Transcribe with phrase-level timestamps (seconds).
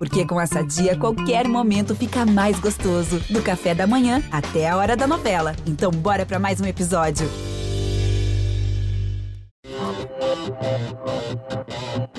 [0.00, 3.20] Porque com essa dia, qualquer momento fica mais gostoso.
[3.28, 5.54] Do café da manhã até a hora da novela.
[5.66, 7.28] Então, bora para mais um episódio.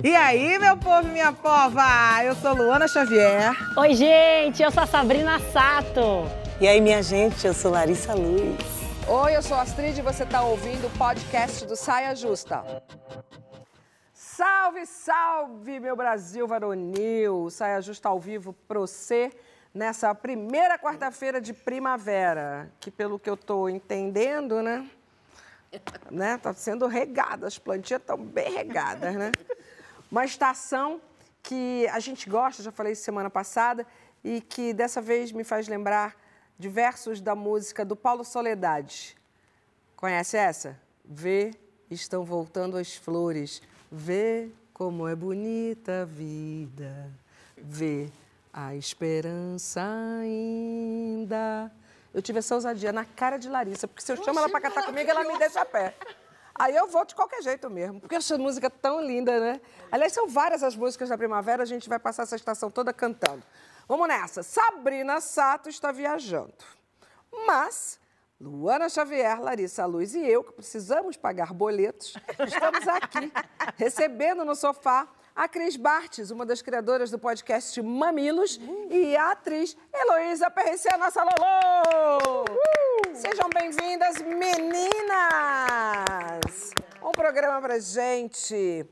[0.03, 2.23] E aí, meu povo e minha pova?
[2.23, 3.51] Eu sou Luana Xavier.
[3.75, 6.29] Oi, gente, eu sou a Sabrina Sato.
[6.59, 8.59] E aí, minha gente, eu sou Larissa Luz.
[9.07, 12.63] Oi, eu sou a Astrid e você está ouvindo o podcast do Saia Justa.
[14.43, 17.47] Salve, salve, meu Brasil varonil!
[17.51, 19.31] Saia Justa ao vivo para você
[19.71, 24.89] nessa primeira quarta-feira de primavera, que pelo que eu estou entendendo, né?
[26.09, 26.39] né?
[26.39, 29.31] Tá sendo regada, as plantinhas estão bem regadas, né?
[30.11, 30.99] Uma estação
[31.43, 33.85] que a gente gosta, já falei semana passada,
[34.23, 36.15] e que dessa vez me faz lembrar
[36.57, 39.15] de versos da música do Paulo Soledade.
[39.95, 40.79] Conhece essa?
[41.05, 41.51] Vê,
[41.91, 43.61] estão voltando as flores.
[43.91, 47.11] Vê como é bonita a vida.
[47.57, 48.09] Vê
[48.53, 49.81] a esperança
[50.21, 51.71] ainda.
[52.13, 54.85] Eu tive essa ousadia na cara de Larissa, porque se eu chamo ela para cantar
[54.85, 55.95] comigo, ela me deixa a pé.
[56.55, 59.61] Aí eu vou de qualquer jeito mesmo, porque essa música é tão linda, né?
[59.91, 63.43] Aliás, são várias as músicas da primavera, a gente vai passar essa estação toda cantando.
[63.87, 64.43] Vamos nessa.
[64.43, 66.53] Sabrina Sato está viajando.
[67.45, 67.99] Mas
[68.41, 73.31] Luana Xavier, Larissa Luz e eu, que precisamos pagar boletos, estamos aqui
[73.77, 79.77] recebendo no sofá a Cris Bartes, uma das criadoras do podcast Mamilos, e a atriz
[79.93, 82.45] Heloísa PRC, a nossa Lolo!
[83.13, 84.81] Sejam bem-vindas, meninas!
[87.03, 88.83] Um programa pra gente.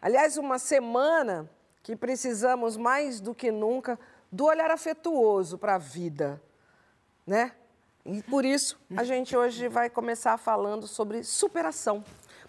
[0.00, 1.50] Aliás, uma semana
[1.82, 3.98] que precisamos mais do que nunca
[4.30, 6.40] do olhar afetuoso para a vida,
[7.26, 7.50] né?
[8.04, 12.04] E por isso a gente hoje vai começar falando sobre superação,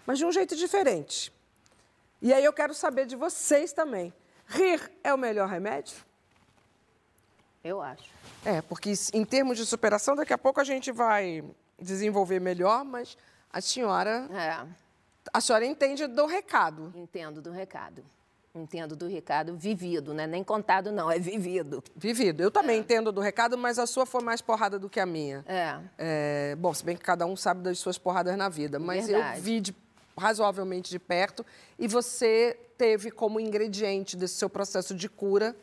[0.06, 1.32] mas de um jeito diferente.
[2.20, 4.12] E aí eu quero saber de vocês também.
[4.46, 5.96] Rir é o melhor remédio?
[7.62, 8.10] Eu acho.
[8.44, 11.42] É, porque em termos de superação, daqui a pouco a gente vai
[11.78, 13.16] desenvolver melhor, mas
[13.50, 14.28] a senhora.
[14.30, 14.66] É.
[15.32, 16.92] A senhora entende do recado.
[16.94, 18.04] Entendo do recado.
[18.54, 20.28] Entendo do recado vivido, né?
[20.28, 21.82] Nem contado, não, é vivido.
[21.96, 22.40] Vivido.
[22.40, 22.78] Eu também é.
[22.78, 25.44] entendo do recado, mas a sua foi mais porrada do que a minha.
[25.44, 25.80] É.
[25.98, 29.38] é bom, se bem que cada um sabe das suas porradas na vida, mas Verdade.
[29.38, 29.74] eu vi de,
[30.16, 31.44] razoavelmente de perto
[31.76, 35.56] e você teve como ingrediente desse seu processo de cura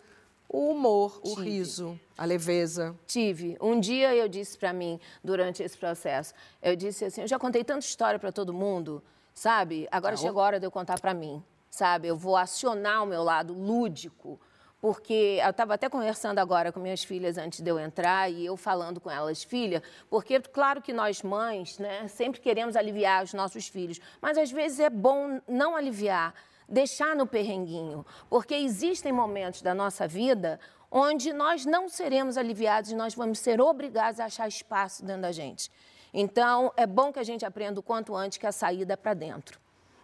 [0.50, 1.32] o humor, Tive.
[1.34, 2.94] o riso, a leveza.
[3.08, 3.58] Tive.
[3.62, 7.64] Um dia eu disse para mim, durante esse processo, eu disse assim, eu já contei
[7.64, 9.02] tanta história para todo mundo,
[9.34, 9.88] sabe?
[9.90, 11.42] Agora tá chegou a hora de eu contar para mim,
[11.72, 12.10] sabe?
[12.10, 14.40] Eu vou acionar o meu lado lúdico,
[14.82, 18.58] porque eu estava até conversando agora com minhas filhas antes de eu entrar e eu
[18.58, 23.68] falando com elas, filha, porque claro que nós mães, né, sempre queremos aliviar os nossos
[23.68, 26.34] filhos, mas às vezes é bom não aliviar,
[26.68, 30.60] deixar no perrenguinho, porque existem momentos da nossa vida
[30.92, 35.32] onde nós não seremos aliviados e nós vamos ser obrigados a achar espaço dentro da
[35.32, 35.72] gente.
[36.14, 39.14] Então, é bom que a gente aprenda o quanto antes que a saída é para
[39.14, 39.58] dentro.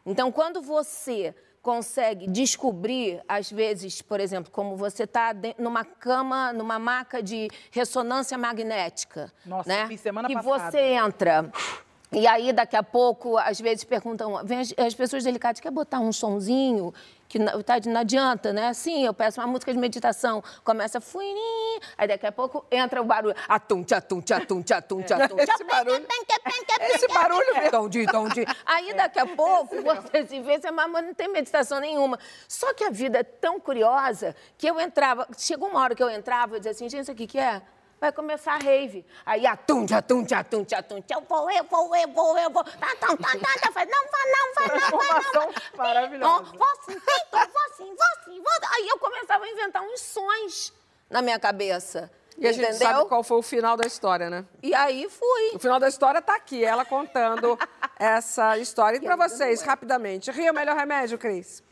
[0.05, 1.35] Então, quando você
[1.67, 8.37] consegue descobrir, às vezes, por exemplo, como você está numa cama, numa maca de ressonância
[8.37, 9.85] magnética, Nossa, né?
[9.85, 10.71] fiz semana que passada.
[10.71, 11.51] você entra
[12.11, 16.13] e aí, daqui a pouco, às vezes perguntam, as, as pessoas delicadas, quer botar um
[16.13, 16.93] sonzinho?
[17.27, 18.73] Que não, tá, não adianta, né?
[18.73, 23.05] Sim, eu peço uma música de meditação, começa fuirim, aí daqui a pouco entra o
[23.05, 25.37] barulho, atum, tchatum, tchatum, tchatum, tchatum.
[25.39, 26.05] Esse barulho,
[26.81, 27.71] esse barulho mesmo.
[28.65, 32.17] Aí, daqui a pouco, você se vê, você mas não tem meditação nenhuma.
[32.47, 36.09] Só que a vida é tão curiosa que eu entrava, chegou uma hora que eu
[36.09, 37.61] entrava e dizia assim, gente, isso aqui que é?
[37.99, 39.05] Vai começar a rave.
[39.25, 42.63] Aí, atum, atum, atum, atum, eu vou, eu vou, eu vou, eu vou.
[42.63, 45.53] Tá, tá, tá, tá, tá, faz, não, vai, não, vai, não, vai, não.
[45.77, 46.43] Maravilhosa.
[46.43, 46.99] Vou sim,
[47.31, 48.69] vou sim, vou sim, vou.
[48.75, 50.73] Aí eu começava a inventar uns sons
[51.09, 52.11] na minha cabeça.
[52.37, 52.87] E a gente Entendeu?
[52.87, 54.45] sabe qual foi o final da história, né?
[54.61, 55.55] E aí fui.
[55.55, 57.57] O final da história tá aqui, ela contando
[57.97, 58.97] essa história.
[58.97, 61.63] E para vocês, rapidamente, rio é o melhor remédio, Cris?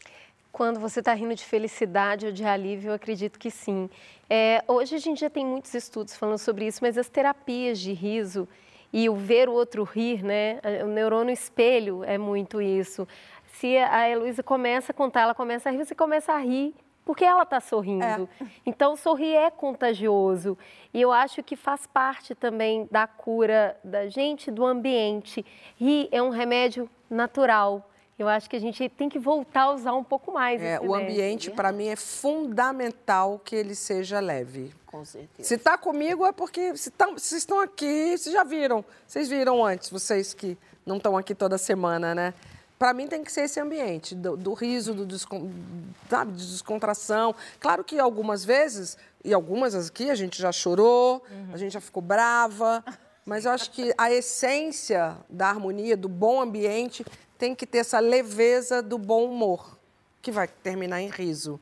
[0.55, 3.89] Quando você está rindo de felicidade ou de alívio, eu acredito que sim.
[4.29, 7.91] É, hoje a gente já tem muitos estudos falando sobre isso, mas as terapias de
[7.91, 8.47] riso
[8.93, 10.61] e o ver o outro rir, né?
[10.81, 13.05] O neurônio espelho é muito isso.
[13.47, 16.73] Se a Heloísa começa a contar, ela começa a rir, você começa a rir
[17.03, 18.05] porque ela está sorrindo.
[18.05, 18.45] É.
[18.65, 20.57] Então, sorrir é contagioso.
[20.93, 25.45] E eu acho que faz parte também da cura da gente, do ambiente.
[25.75, 27.89] Rir é um remédio natural.
[28.17, 30.61] Eu acho que a gente tem que voltar a usar um pouco mais.
[30.61, 34.73] É, o ambiente, para mim, é fundamental que ele seja leve.
[34.85, 35.47] Com certeza.
[35.47, 38.85] Se está comigo é porque se tá, vocês estão aqui, vocês já viram.
[39.05, 42.33] Vocês viram antes, vocês que não estão aqui toda semana, né?
[42.77, 45.49] para mim tem que ser esse ambiente do, do riso, do descon,
[46.09, 47.33] sabe, de descontração.
[47.59, 51.49] Claro que algumas vezes, e algumas aqui, a gente já chorou, uhum.
[51.53, 52.83] a gente já ficou brava,
[53.25, 57.05] mas eu acho que a essência da harmonia, do bom ambiente,
[57.37, 59.77] tem que ter essa leveza do bom humor,
[60.21, 61.59] que vai terminar em riso.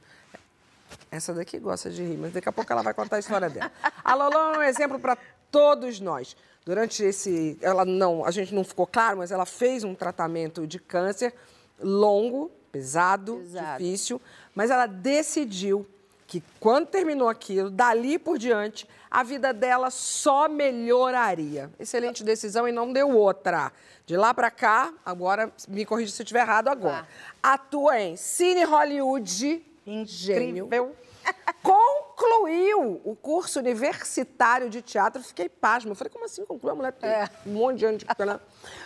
[1.11, 3.71] Essa daqui gosta de rir, mas daqui a pouco ela vai contar a história dela.
[4.03, 5.17] A Loló é um exemplo para
[5.51, 6.35] todos nós
[6.65, 10.79] durante esse, ela não, a gente não ficou claro, mas ela fez um tratamento de
[10.79, 11.33] câncer
[11.79, 13.83] longo, pesado, Exato.
[13.83, 14.21] difícil,
[14.55, 15.85] mas ela decidiu
[16.33, 21.69] que quando terminou aquilo, dali por diante, a vida dela só melhoraria.
[21.79, 23.71] Excelente decisão e não deu outra.
[24.03, 27.07] De lá para cá, agora me corrija se eu estiver errado agora.
[27.43, 27.53] Ah.
[27.53, 30.07] Atua em Cine Hollywood, Incrível.
[30.07, 30.69] gênio.
[31.61, 35.21] Concluiu o curso universitário de teatro.
[35.21, 35.91] Fiquei pasma.
[35.91, 36.73] Eu falei, como assim concluiu?
[36.73, 37.29] A mulher tem é.
[37.45, 38.07] um monte de anos de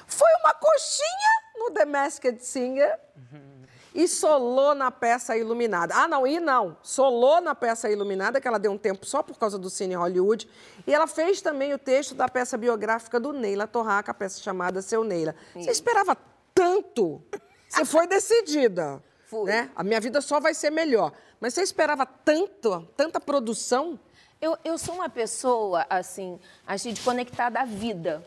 [0.05, 2.99] Foi uma coxinha no The Masked Singer.
[3.97, 5.95] E solou na peça Iluminada.
[5.95, 6.77] Ah, não, e não.
[6.83, 10.47] Solou na peça Iluminada, que ela deu um tempo só por causa do Cine Hollywood.
[10.85, 14.83] E ela fez também o texto da peça biográfica do Neila Torraca, a peça chamada
[14.83, 15.35] Seu Neila.
[15.51, 15.63] Sim.
[15.63, 16.15] Você esperava
[16.53, 17.23] tanto?
[17.67, 19.01] Você foi decidida.
[19.25, 19.45] Fui.
[19.45, 19.71] Né?
[19.75, 21.11] A minha vida só vai ser melhor.
[21.39, 23.99] Mas você esperava tanto, tanta produção?
[24.39, 28.23] Eu, eu sou uma pessoa, assim, acho de conectada à vida,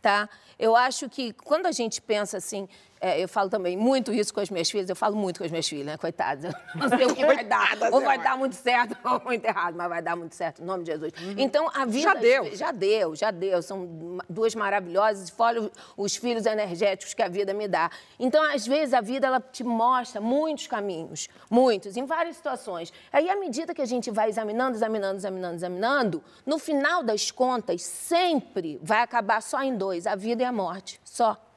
[0.00, 0.28] tá?
[0.56, 2.68] Eu acho que quando a gente pensa assim,
[3.00, 5.50] é, eu falo também muito isso com as minhas filhas, eu falo muito com as
[5.50, 5.96] minhas filhas, né?
[5.96, 6.52] Coitadas.
[6.74, 7.76] Não sei o que vai dar.
[7.92, 10.84] ou vai dar muito certo, ou muito errado, mas vai dar muito certo, em nome
[10.84, 11.12] de Jesus.
[11.20, 11.34] Uhum.
[11.36, 12.02] Então, a vida.
[12.02, 12.56] Já deu.
[12.56, 13.62] Já deu, já deu.
[13.62, 17.90] São duas maravilhosas, fora os filhos energéticos que a vida me dá.
[18.18, 22.92] Então, às vezes, a vida ela te mostra muitos caminhos, muitos, em várias situações.
[23.12, 27.82] Aí, à medida que a gente vai examinando, examinando, examinando, examinando, no final das contas,
[27.82, 31.00] sempre vai acabar só em dois: a vida e a morte.
[31.04, 31.47] Só.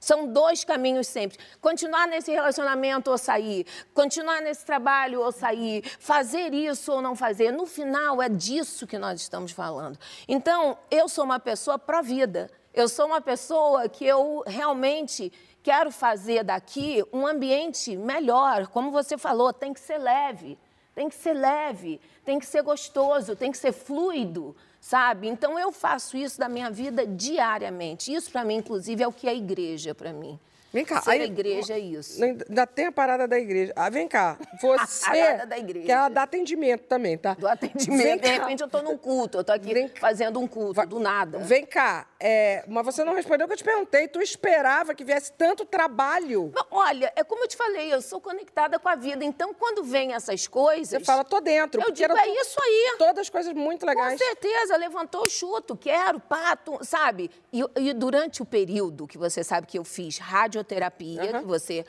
[0.00, 1.38] São dois caminhos sempre.
[1.60, 7.50] Continuar nesse relacionamento ou sair, continuar nesse trabalho ou sair, fazer isso ou não fazer.
[7.52, 9.98] No final, é disso que nós estamos falando.
[10.26, 12.50] Então, eu sou uma pessoa pró-vida.
[12.72, 18.68] Eu sou uma pessoa que eu realmente quero fazer daqui um ambiente melhor.
[18.68, 20.56] Como você falou, tem que ser leve.
[20.98, 25.28] Tem que ser leve, tem que ser gostoso, tem que ser fluido sabe?
[25.28, 28.12] Então eu faço isso da minha vida diariamente.
[28.12, 30.38] Isso para mim, inclusive, é o que é igreja para mim.
[30.72, 31.00] Vem cá.
[31.00, 32.22] Ser aí, igreja é isso.
[32.22, 33.72] Ainda tem a parada da igreja.
[33.74, 34.36] Ah, vem cá.
[34.60, 35.06] Você.
[35.08, 35.86] a parada da igreja.
[35.86, 37.34] Que ela dá atendimento também, tá?
[37.34, 38.02] Do atendimento.
[38.02, 40.86] Vem de repente eu estou num culto, eu estou aqui vem fazendo um culto, Vai,
[40.86, 41.38] do nada.
[41.38, 42.06] Vem cá.
[42.20, 44.08] É, mas você não respondeu o que eu te perguntei.
[44.08, 46.52] Tu esperava que viesse tanto trabalho?
[46.70, 49.24] olha, é como eu te falei, eu sou conectada com a vida.
[49.24, 50.88] Então, quando vem essas coisas.
[50.88, 51.80] Você fala, tô dentro.
[51.80, 52.96] Eu digo, é isso aí.
[52.98, 54.12] Todas coisas muito legais.
[54.12, 57.30] Com certeza, levantou o chuto, quero, pato, sabe?
[57.52, 61.40] E, e durante o período que você sabe que eu fiz radioterapia, uhum.
[61.40, 61.84] que você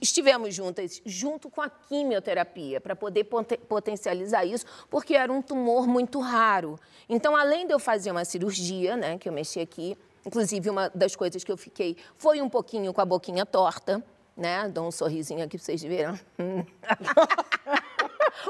[0.00, 6.20] estivemos juntas junto com a quimioterapia para poder potencializar isso, porque era um tumor muito
[6.20, 6.78] raro.
[7.08, 11.14] Então, além de eu fazer uma cirurgia, né, que eu mexi aqui, inclusive uma das
[11.14, 14.02] coisas que eu fiquei foi um pouquinho com a boquinha torta,
[14.36, 14.68] né?
[14.68, 16.18] Dou um sorrisinho aqui para vocês verem.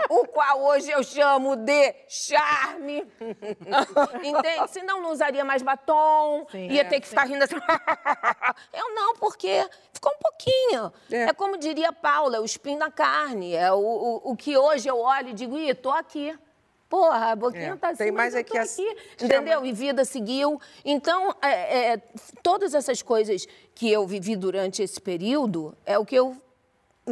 [0.09, 3.07] o qual hoje eu chamo de charme.
[4.23, 4.69] Entende?
[4.69, 7.11] Senão não usaria mais batom, sim, ia é, ter que sim.
[7.11, 7.57] ficar rindo assim.
[8.73, 10.93] eu não, porque ficou um pouquinho.
[11.11, 11.31] É.
[11.31, 13.55] é como diria Paula, é o espinho na carne.
[13.55, 16.37] É o, o, o que hoje eu olho e digo, ih, tô aqui.
[16.93, 17.77] Porra, a boquinha é.
[17.77, 19.65] tá assim, Tem mais aqui, aqui entendeu?
[19.65, 20.61] E vida seguiu.
[20.85, 22.03] Então, é, é,
[22.43, 26.37] todas essas coisas que eu vivi durante esse período é o que eu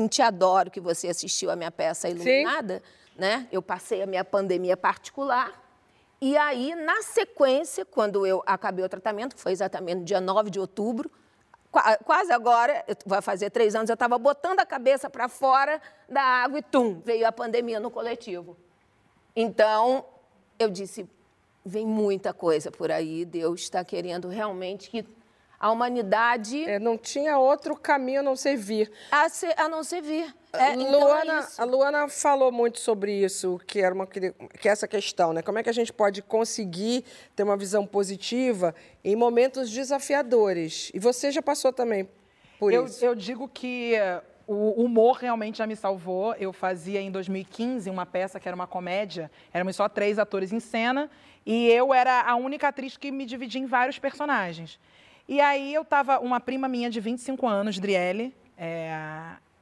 [0.08, 3.20] te adoro que você assistiu a minha peça Iluminada, Sim.
[3.20, 3.48] né?
[3.50, 5.60] Eu passei a minha pandemia particular.
[6.20, 10.50] E aí, na sequência, quando eu acabei o tratamento, que foi exatamente no dia 9
[10.50, 11.10] de outubro,
[12.04, 16.58] quase agora, vai fazer três anos, eu estava botando a cabeça para fora da água
[16.58, 18.56] e tum, veio a pandemia no coletivo.
[19.34, 20.04] Então,
[20.58, 21.08] eu disse,
[21.64, 25.06] vem muita coisa por aí, Deus está querendo realmente que
[25.60, 26.64] a humanidade.
[26.64, 28.90] É, não tinha outro caminho a não ser vir.
[29.12, 30.34] A, ser, a não ser vir.
[30.52, 34.26] É, então Luana, é a Luana falou muito sobre isso, que era uma que
[34.64, 35.42] é essa questão, né?
[35.42, 37.04] Como é que a gente pode conseguir
[37.36, 38.74] ter uma visão positiva
[39.04, 40.90] em momentos desafiadores?
[40.92, 42.08] E você já passou também
[42.58, 43.04] por eu, isso.
[43.04, 43.94] Eu digo que
[44.44, 46.34] o humor realmente já me salvou.
[46.34, 50.58] Eu fazia em 2015 uma peça que era uma comédia, éramos só três atores em
[50.58, 51.08] cena,
[51.46, 54.80] e eu era a única atriz que me dividia em vários personagens.
[55.30, 58.92] E aí eu tava, uma prima minha de 25 anos, Driele, é,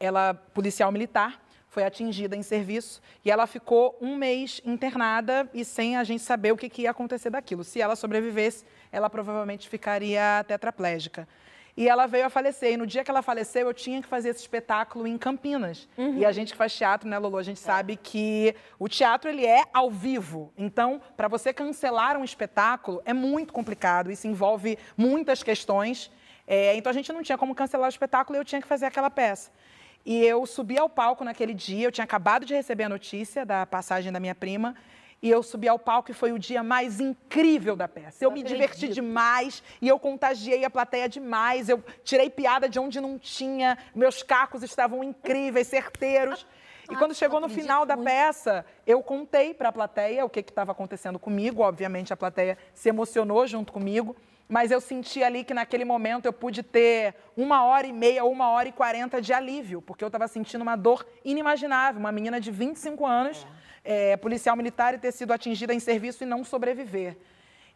[0.00, 5.94] ela policial militar, foi atingida em serviço e ela ficou um mês internada e sem
[5.94, 7.62] a gente saber o que, que ia acontecer daquilo.
[7.64, 11.28] Se ela sobrevivesse, ela provavelmente ficaria tetraplégica.
[11.78, 12.72] E ela veio a falecer.
[12.72, 15.88] E no dia que ela faleceu, eu tinha que fazer esse espetáculo em Campinas.
[16.18, 17.38] E a gente que faz teatro, né, Lolo?
[17.38, 20.52] A gente sabe que o teatro, ele é ao vivo.
[20.58, 24.10] Então, para você cancelar um espetáculo, é muito complicado.
[24.10, 26.10] Isso envolve muitas questões.
[26.48, 28.86] É, então, a gente não tinha como cancelar o espetáculo e eu tinha que fazer
[28.86, 29.52] aquela peça.
[30.04, 33.64] E eu subi ao palco naquele dia, eu tinha acabado de receber a notícia da
[33.64, 34.74] passagem da minha prima.
[35.20, 38.24] E eu subi ao palco e foi o dia mais incrível da peça.
[38.24, 41.68] Eu me diverti demais e eu contagiei a plateia demais.
[41.68, 43.76] Eu tirei piada de onde não tinha.
[43.94, 46.46] Meus cacos estavam incríveis, certeiros.
[46.90, 50.72] E quando chegou no final da peça, eu contei para a plateia o que estava
[50.72, 51.62] acontecendo comigo.
[51.62, 54.16] Obviamente, a plateia se emocionou junto comigo.
[54.48, 58.48] Mas eu senti ali que naquele momento eu pude ter uma hora e meia, uma
[58.48, 62.00] hora e quarenta de alívio, porque eu estava sentindo uma dor inimaginável.
[62.00, 63.57] Uma menina de 25 anos é,
[64.20, 67.16] policial militar e ter sido atingida em serviço e não sobreviver.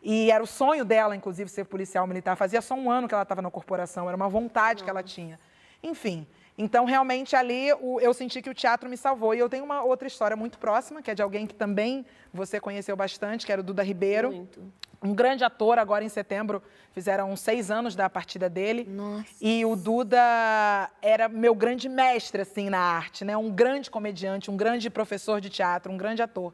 [0.03, 2.37] E era o sonho dela, inclusive, ser policial militar.
[2.37, 5.39] Fazia só um ano que ela estava na corporação, era uma vontade que ela tinha.
[5.83, 9.35] Enfim, então realmente ali o, eu senti que o teatro me salvou.
[9.35, 12.61] E eu tenho uma outra história muito próxima, que é de alguém que também você
[12.61, 14.33] conheceu bastante, que era o Duda Ribeiro.
[14.33, 14.73] Muito.
[15.05, 18.85] Um grande ator, agora em setembro, fizeram seis anos da partida dele.
[18.89, 19.27] Nossa.
[19.41, 23.37] E o Duda era meu grande mestre, assim, na arte, né?
[23.37, 26.53] Um grande comediante, um grande professor de teatro, um grande ator.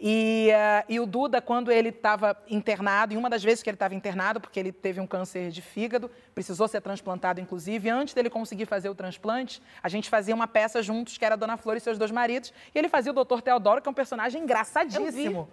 [0.00, 3.74] E, eh, e o Duda, quando ele estava internado, e uma das vezes que ele
[3.74, 8.30] estava internado, porque ele teve um câncer de fígado, precisou ser transplantado, inclusive, antes dele
[8.30, 11.76] conseguir fazer o transplante, a gente fazia uma peça juntos, que era a Dona Flor
[11.76, 13.40] e seus dois maridos, e ele fazia o Dr.
[13.40, 15.48] Teodoro, que é um personagem engraçadíssimo.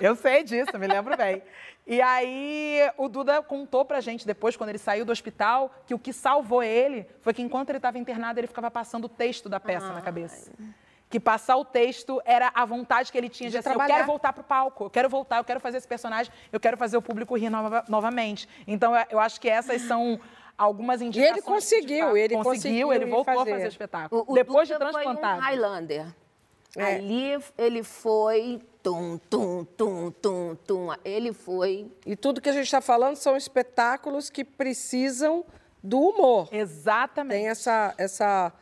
[0.00, 1.40] Eu sei disso, me lembro bem.
[1.86, 5.98] E aí o Duda contou pra gente depois, quando ele saiu do hospital, que o
[6.00, 9.60] que salvou ele foi que enquanto ele estava internado, ele ficava passando o texto da
[9.60, 10.50] peça na cabeça.
[11.14, 14.04] Que passar o texto era a vontade que ele tinha de, De assim, eu quero
[14.04, 17.02] voltar pro palco, eu quero voltar, eu quero fazer esse personagem, eu quero fazer o
[17.02, 18.48] público rir nova- novamente.
[18.66, 20.18] Então eu- acho que essas são
[20.58, 21.44] algumas indicações.
[21.44, 23.50] conseguiu, de fato, ele conseguiu, conseguiu ele voltou fazer.
[23.50, 24.24] a fazer o espetáculo.
[24.26, 25.40] O, o depois de transplantado.
[25.40, 26.06] Foi um Highlander.
[26.76, 26.82] É.
[26.96, 30.88] Ali ele foi tum, tum, tum, tum, tum.
[31.04, 31.92] Ele foi.
[32.04, 35.44] E tudo que a gente está falando são espetáculos que precisam
[35.80, 36.48] do humor.
[36.50, 37.38] Exatamente.
[37.38, 38.52] Tem essa, essa,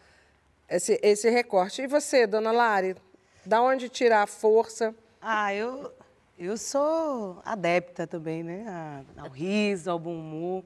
[0.68, 1.82] esse, esse recorte.
[1.82, 2.96] E você, dona Lari,
[3.44, 4.94] da onde tirar a força?
[5.20, 5.92] Ah, eu,
[6.38, 9.04] eu sou adepta também, né?
[9.16, 10.64] Ao riso, ao bom humor.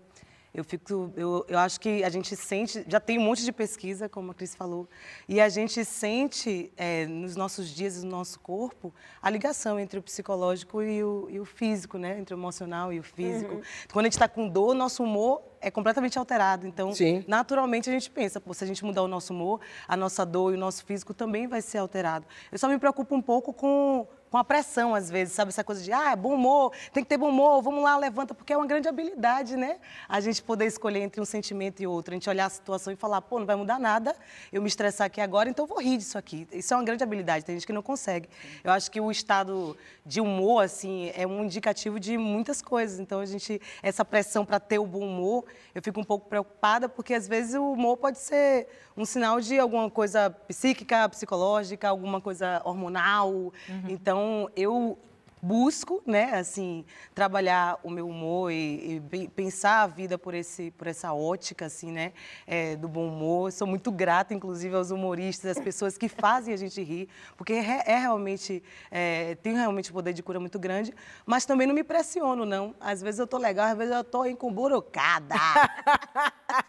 [0.56, 4.08] Eu, fico, eu, eu acho que a gente sente, já tem um monte de pesquisa,
[4.08, 4.88] como a Cris falou,
[5.28, 10.02] e a gente sente é, nos nossos dias, no nosso corpo, a ligação entre o
[10.02, 12.18] psicológico e o, e o físico, né?
[12.18, 13.60] Entre o emocional e o físico.
[13.92, 16.66] Quando a gente está com dor, nosso humor é completamente alterado.
[16.66, 17.22] Então, Sim.
[17.28, 20.56] naturalmente a gente pensa, se a gente mudar o nosso humor, a nossa dor e
[20.56, 22.24] o nosso físico também vai ser alterado.
[22.50, 25.48] Eu só me preocupo um pouco com, com a pressão, às vezes, sabe?
[25.48, 28.52] Essa coisa de, ah, bom humor, tem que ter bom humor, vamos lá, levanta, porque
[28.52, 29.78] é uma grande habilidade, né?
[30.06, 32.96] A gente poder escolher entre um sentimento e outro, a gente olhar a situação e
[32.96, 34.14] falar, pô, não vai mudar nada,
[34.52, 36.46] eu me estressar aqui agora, então eu vou rir disso aqui.
[36.52, 38.28] Isso é uma grande habilidade, tem gente que não consegue.
[38.62, 39.74] Eu acho que o estado
[40.04, 43.00] de humor, assim, é um indicativo de muitas coisas.
[43.00, 46.90] Então, a gente, essa pressão para ter o bom humor, eu fico um pouco preocupada,
[46.90, 52.20] porque às vezes o humor pode ser um sinal de alguma coisa psíquica, psicológica, alguma
[52.20, 53.52] coisa hormonal.
[53.88, 54.25] Então,
[54.56, 54.98] eu
[55.46, 56.84] busco, né, assim,
[57.14, 61.66] trabalhar o meu humor e, e pe- pensar a vida por esse, por essa ótica,
[61.66, 62.12] assim, né,
[62.48, 63.52] é, do bom humor.
[63.52, 67.84] Sou muito grata, inclusive, aos humoristas, às pessoas que fazem a gente rir, porque é,
[67.86, 68.60] é realmente
[68.90, 70.92] é, tem realmente um poder de cura muito grande.
[71.24, 72.74] Mas também não me pressiono, não.
[72.80, 75.32] Às vezes eu tô legal, às vezes eu tô encuburucada.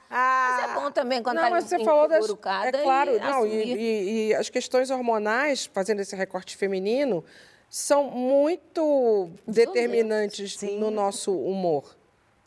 [0.09, 2.19] Mas é bom também quando Não, tá mas você falou das.
[2.67, 7.23] É claro, e não, e, e- e as questões hormonais, fazendo esse recorte feminino,
[7.69, 11.97] são muito determinantes no nosso humor.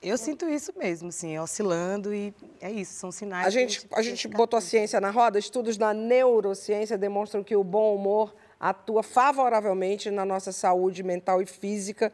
[0.03, 3.47] Eu sinto isso mesmo, assim, oscilando e é isso, são sinais.
[3.47, 7.63] A gente, a gente botou a ciência na roda, estudos da neurociência demonstram que o
[7.63, 12.11] bom humor atua favoravelmente na nossa saúde mental e física,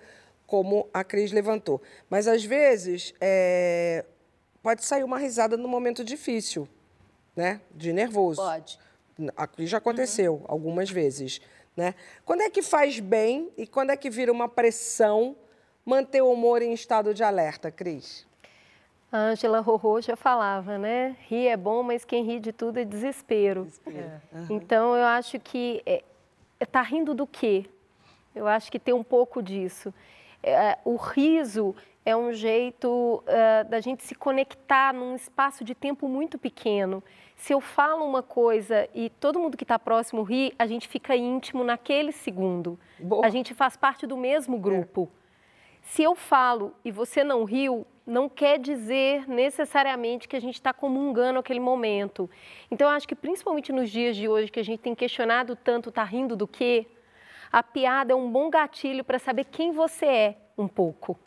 [0.49, 1.81] como a Cris levantou.
[2.11, 4.05] Mas, às vezes, é,
[4.63, 6.69] pode sair uma risada num momento difícil,
[7.37, 7.61] né?
[7.73, 8.43] De nervoso.
[8.43, 8.81] Pode.
[9.37, 11.41] Aqui já aconteceu algumas vezes,
[11.77, 11.95] né?
[12.25, 15.37] Quando é que faz bem e quando é que vira uma pressão
[15.85, 18.27] manter o humor em estado de alerta, Cris?
[19.13, 21.17] A Ângela Rorô já falava, né?
[21.29, 23.69] Rir é bom, mas quem ri de tudo é desespero.
[24.51, 26.03] Então, eu acho que é,
[26.71, 27.67] tá rindo do quê?
[28.35, 29.95] Eu acho que tem um pouco disso.
[30.43, 31.75] É, o riso
[32.07, 37.03] é um jeito é, da gente se conectar num espaço de tempo muito pequeno.
[37.35, 41.17] Se eu falo uma coisa e todo mundo que está próximo ri, a gente fica
[41.17, 42.79] íntimo naquele segundo.
[43.01, 43.27] Boa.
[43.27, 45.11] A gente faz parte do mesmo grupo.
[45.83, 50.73] Se eu falo e você não riu, não quer dizer necessariamente que a gente está
[50.73, 52.31] comungando aquele momento.
[52.71, 55.91] Então, eu acho que principalmente nos dias de hoje, que a gente tem questionado tanto,
[55.91, 56.87] tá rindo do quê?
[57.51, 61.19] A piada é um bom gatilho para saber quem você é um pouco.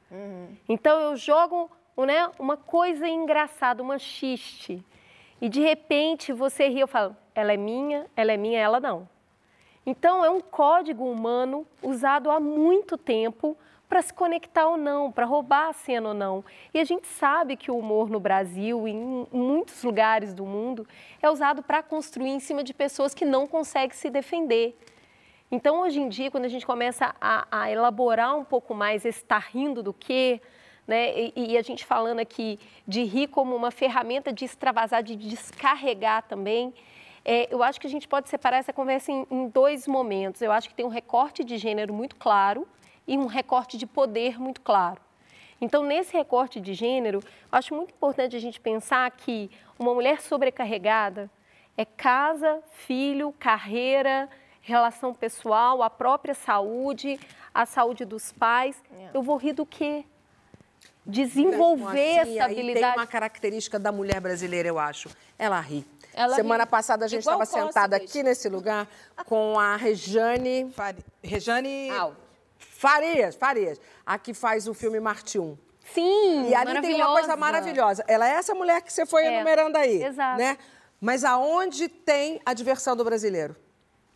[0.67, 1.69] Então, eu jogo
[2.05, 4.83] né, uma coisa engraçada, uma xiste.
[5.41, 9.07] E de repente você ri, eu falo, ela é minha, ela é minha, ela não.
[9.85, 13.57] Então é um código humano usado há muito tempo
[13.87, 16.45] para se conectar ou não, para roubar a cena ou não.
[16.73, 20.85] E a gente sabe que o humor no Brasil e em muitos lugares do mundo
[21.21, 24.77] é usado para construir em cima de pessoas que não conseguem se defender.
[25.51, 29.23] Então, hoje em dia, quando a gente começa a, a elaborar um pouco mais esse
[29.23, 30.39] tá rindo do quê,
[30.87, 31.11] né?
[31.19, 36.23] E, e, a gente falando aqui de rir como uma ferramenta de extravasar, de descarregar
[36.23, 36.71] também,
[37.25, 40.41] é, eu acho que a gente pode separar essa conversa em, em dois momentos.
[40.41, 42.67] Eu acho que tem um recorte de gênero muito claro
[43.07, 45.01] e um recorte de poder muito claro.
[45.59, 51.29] Então, nesse recorte de gênero, acho muito importante a gente pensar que uma mulher sobrecarregada
[51.75, 54.29] é casa, filho, carreira,
[54.69, 57.19] relação pessoal, a própria saúde,
[57.53, 58.75] a saúde dos pais.
[58.97, 59.09] É.
[59.13, 60.05] Eu vou rir do quê?
[61.05, 62.93] Desenvolver assim, essa habilidade.
[62.93, 65.09] Tem uma característica da mulher brasileira, eu acho.
[65.37, 65.85] Ela ri.
[66.13, 66.69] Ela Semana ri.
[66.69, 68.87] passada a gente estava sentada aqui nesse lugar
[69.25, 70.71] com a Rejane.
[70.71, 71.03] Fari...
[71.23, 71.89] Rejane.
[72.57, 73.81] Farias, Farias.
[74.05, 75.57] A que faz o filme Marte 1.
[75.93, 78.03] Sim, E ali tem uma coisa maravilhosa.
[78.07, 79.33] Ela é essa mulher que você foi é.
[79.33, 80.03] enumerando aí.
[80.03, 80.37] Exato.
[80.37, 80.57] Né?
[81.01, 83.55] Mas aonde tem a diversão do brasileiro?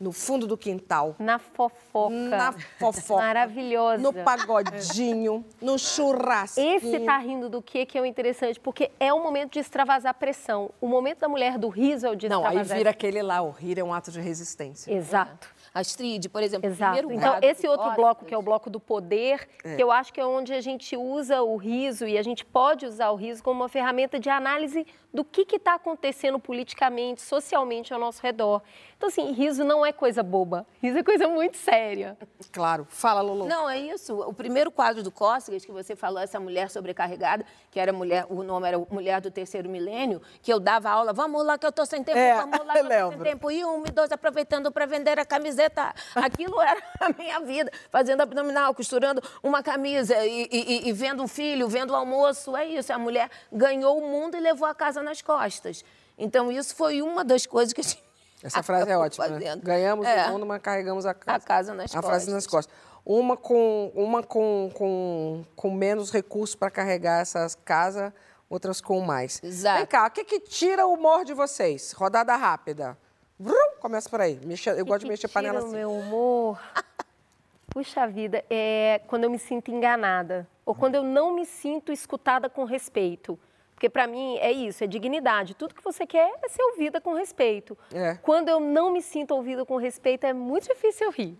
[0.03, 1.15] No fundo do quintal.
[1.17, 2.13] Na fofoca.
[2.13, 3.21] Na fofoca.
[3.21, 4.03] Maravilhosa.
[4.03, 6.59] No pagodinho, no churrasco.
[6.59, 10.13] Esse tá rindo do que que é o interessante, porque é o momento de extravasar
[10.13, 10.71] pressão.
[10.81, 13.49] O momento da mulher do riso é o de Não, aí vira aquele lá, o
[13.49, 14.93] rir é um ato de resistência.
[14.93, 15.47] Exato.
[15.73, 17.11] Astrid, por exemplo, Exato.
[17.11, 19.75] Então, esse outro bloco, que é o bloco do poder, é.
[19.75, 22.85] que eu acho que é onde a gente usa o riso e a gente pode
[22.85, 27.99] usar o riso como uma ferramenta de análise do que está acontecendo politicamente, socialmente ao
[27.99, 28.61] nosso redor.
[29.03, 30.65] Então, assim, riso não é coisa boba.
[30.81, 32.17] Riso é coisa muito séria.
[32.53, 32.87] Claro.
[32.89, 33.49] Fala, Lulu.
[33.49, 34.17] Não, é isso.
[34.21, 38.43] O primeiro quadro do Cócegas, que você falou, essa mulher sobrecarregada, que era mulher, o
[38.43, 41.85] nome era Mulher do Terceiro Milênio, que eu dava aula, vamos lá que eu tô
[41.85, 43.51] sem tempo, é, vamos lá que eu tô sem tempo.
[43.51, 45.93] E um e dois aproveitando para vender a camiseta.
[46.15, 47.73] Aquilo era a minha vida.
[47.91, 52.55] Fazendo abdominal, costurando uma camisa e, e, e vendo um filho, vendo o almoço.
[52.55, 52.93] É isso.
[52.93, 55.83] A mulher ganhou o mundo e levou a casa nas costas.
[56.17, 58.12] Então, isso foi uma das coisas que a gente.
[58.43, 59.27] Essa frase é ótima.
[59.29, 59.55] Né?
[59.63, 60.27] Ganhamos é.
[60.27, 61.37] o mundo, mas carregamos a casa.
[61.37, 62.03] A casa nas a costas.
[62.03, 62.75] A frase nas costas.
[63.05, 68.11] Uma com, uma com, com, com menos recursos para carregar essas casas,
[68.49, 69.41] outras com mais.
[69.41, 69.77] Exato.
[69.77, 71.93] Vem cá, o que, que tira o humor de vocês?
[71.93, 72.97] Rodada rápida.
[73.39, 74.39] Vrum, começa por aí.
[74.45, 75.69] Mexa, eu que gosto de mexer tira panela assim.
[75.69, 76.59] o meu humor?
[77.69, 80.47] Puxa vida, é quando eu me sinto enganada.
[80.65, 83.37] Ou quando eu não me sinto escutada com respeito.
[83.83, 85.53] Porque para mim é isso, é dignidade.
[85.53, 87.77] Tudo que você quer é ser ouvida com respeito.
[87.93, 88.15] É.
[88.21, 91.37] Quando eu não me sinto ouvida com respeito, é muito difícil eu rir.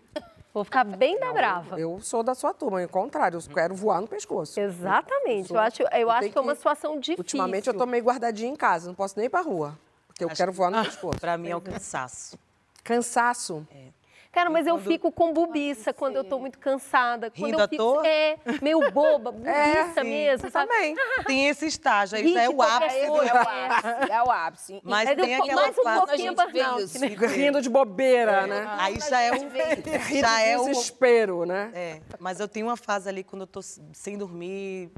[0.52, 1.80] Vou ficar bem da brava.
[1.80, 4.60] Eu sou da sua turma, ao contrário, eu quero voar no pescoço.
[4.60, 5.48] Exatamente.
[5.48, 7.16] Eu, eu acho, eu, eu acho que é uma situação difícil.
[7.16, 9.78] Ultimamente eu tô meio guardadinha em casa, não posso nem ir pra rua.
[10.08, 11.18] Porque eu acho quero voar no ah, pescoço.
[11.18, 12.38] Pra mim é o cansaço.
[12.84, 13.66] Cansaço?
[13.74, 13.88] É.
[14.34, 17.30] Cara, mas eu fico com bubiça quando eu tô muito cansada.
[17.30, 18.04] Quando Rindo eu à fico, toa?
[18.04, 20.66] É, meio boba, bubiça É, mesmo, sabe?
[20.66, 20.96] Também.
[21.24, 23.06] Tem esse estágio, aí isso é o ápice.
[23.06, 23.30] coisa.
[23.30, 24.80] É o ápice, é o ápice.
[24.82, 25.98] Mas É tem aquela mais um fase...
[25.98, 27.08] pouquinho a gente né?
[27.10, 28.66] Fica rindo de bobeira, né?
[28.76, 29.50] Aí já é um...
[30.20, 30.64] Já é o...
[30.64, 31.70] desespero, né?
[31.72, 34.90] É, mas eu tenho uma fase ali quando eu tô sem dormir,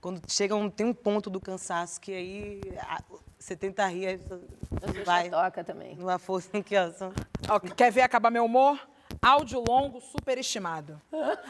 [0.00, 3.00] quando chega um, tem um ponto do cansaço que aí a-
[3.38, 5.94] você tenta rir, aí você vai toca também.
[5.96, 6.90] numa força aqui, ó.
[6.92, 7.12] só-
[7.48, 8.78] Ó, quer ver acabar meu humor?
[9.22, 10.98] Áudio longo, superestimado.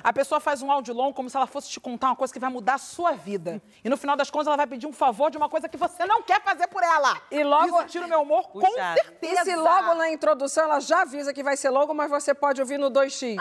[0.03, 2.41] A pessoa faz um áudio longo como se ela fosse te contar uma coisa que
[2.41, 3.63] vai mudar a sua vida.
[3.85, 6.05] E no final das contas, ela vai pedir um favor de uma coisa que você
[6.05, 7.21] não quer fazer por ela.
[7.31, 9.01] E logo- Isso tira o meu humor, com Puxado.
[9.01, 9.43] certeza.
[9.43, 12.61] E se logo na introdução ela já avisa que vai ser logo, mas você pode
[12.61, 13.37] ouvir no 2x?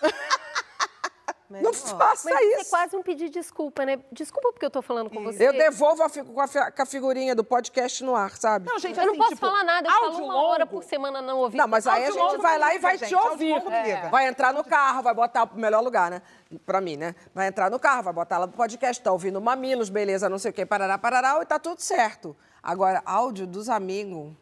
[1.50, 4.00] Não faça Mas isso é quase um pedir desculpa, né?
[4.10, 5.46] Desculpa porque eu tô falando com você.
[5.46, 8.66] Eu devolvo a com, a com a figurinha do podcast no ar, sabe?
[8.66, 10.76] Não, gente, Eu não assim, posso tipo, falar nada, eu falo uma hora longo.
[10.76, 11.58] por semana não ouvir.
[11.58, 13.54] Não, mas aí a gente vai lá e vai gente, te ouvir.
[13.54, 14.08] liga.
[14.10, 16.22] Vai entrar no carro, vai botar pro melhor lugar, né?
[16.64, 17.14] Pra mim, né?
[17.34, 20.50] Vai entrar no carro, vai botar lá no podcast, tá ouvindo Mamilos, beleza, não sei
[20.50, 22.34] o quê, parará, parará, e tá tudo certo.
[22.62, 24.32] Agora, áudio dos amigos...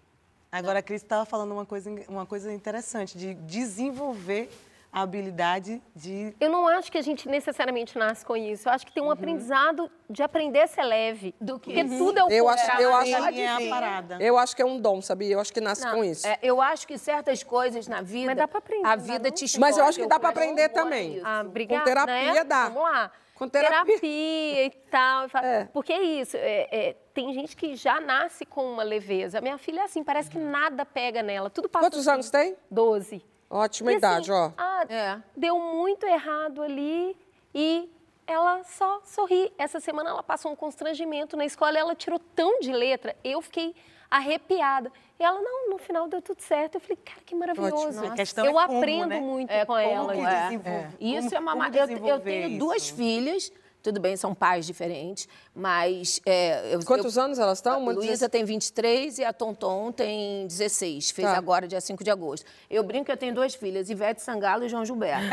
[0.52, 4.50] Agora a Cris estava falando uma coisa, uma coisa interessante, de desenvolver
[4.92, 6.36] a habilidade de.
[6.38, 8.68] Eu não acho que a gente necessariamente nasce com isso.
[8.68, 9.12] Eu acho que tem um Uhum.
[9.12, 11.34] aprendizado de aprender a ser leve.
[11.40, 11.96] Do que Porque isso.
[11.98, 14.18] tudo é o Eu acho- eu acho- é a parada.
[14.20, 15.32] Eu acho que é um dom, sabia?
[15.32, 16.26] Eu acho que nasce Não, com isso.
[16.26, 18.26] é, eu acho que certas coisas na vida.
[18.26, 19.60] Mas dá pra aprender, A vida te escolhe.
[19.62, 21.16] Mas eu acho que dá pra aprender também.
[21.16, 21.26] isso.
[21.26, 21.80] Ah, obrigada.
[21.80, 22.44] Com terapia né?
[22.44, 22.64] dá.
[22.68, 23.10] Vamos lá.
[23.34, 23.84] Com terapia.
[23.98, 25.26] Terapia e tal.
[25.42, 25.64] É.
[25.72, 26.36] Porque é isso.
[26.36, 29.40] é- é, tem gente que já nasce com uma leveza.
[29.40, 31.48] Minha filha é assim, parece que nada pega nela.
[31.50, 31.84] Tudo passa.
[31.86, 32.54] Quantos anos tem?
[32.70, 33.24] Doze.
[33.52, 34.50] Ótima E idade, assim, ó.
[34.56, 35.18] ah, É.
[35.36, 37.14] deu muito errado ali
[37.54, 37.88] e
[38.26, 39.52] ela só sorri.
[39.58, 43.74] Essa semana ela passou um constrangimento na escola, ela tirou tão de letra, eu fiquei
[44.10, 44.90] arrepiada.
[45.18, 46.76] E ela, não, no final deu tudo certo.
[46.76, 47.98] Eu falei, cara, que maravilhoso.
[48.00, 48.12] Ótimo.
[48.12, 49.20] A questão eu é como, aprendo né?
[49.20, 50.12] muito É com como ela.
[50.14, 50.20] que
[50.68, 50.88] É.
[51.00, 51.52] Isso como- é uma.
[51.52, 51.68] como ma-
[52.08, 52.58] Eu, tenho isso?
[52.58, 53.52] duas filhas.
[53.82, 56.20] Tudo bem, são pais diferentes, mas.
[56.24, 57.88] É, eu, Quantos eu, anos elas estão?
[57.88, 61.10] A Luísa tem 23 e a Tonton tem 16.
[61.10, 61.36] Fez Tá.
[61.36, 62.46] agora, dia 5 de agosto.
[62.70, 65.26] Eu brinco que eu tenho duas filhas, Ivete Sangalo e João Gilberto.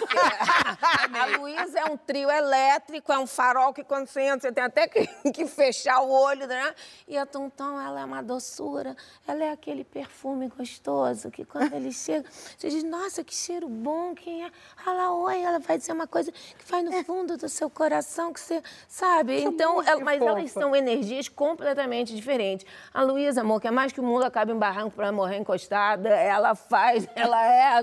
[0.00, 0.16] Porque
[1.18, 4.64] a Luísa é um trio elétrico, é um farol que quando você entra, você tem
[4.64, 6.74] até que, que fechar o olho, né?
[7.08, 8.96] E a Tonton, ela é uma doçura.
[9.26, 14.14] Ela é aquele perfume gostoso que quando ele chega, você diz, nossa, que cheiro bom,
[14.14, 14.50] quem é?
[14.86, 17.85] Ela, oi, ela vai dizer uma coisa que vai no fundo do seu coração,
[18.32, 19.42] que você sabe.
[19.42, 22.66] Então, ela- mas elas são energias completamente diferentes.
[22.92, 26.08] A Luísa, amor, que é mais que o mundo acabe em barranco para morrer encostada,
[26.08, 27.82] ela faz, ela é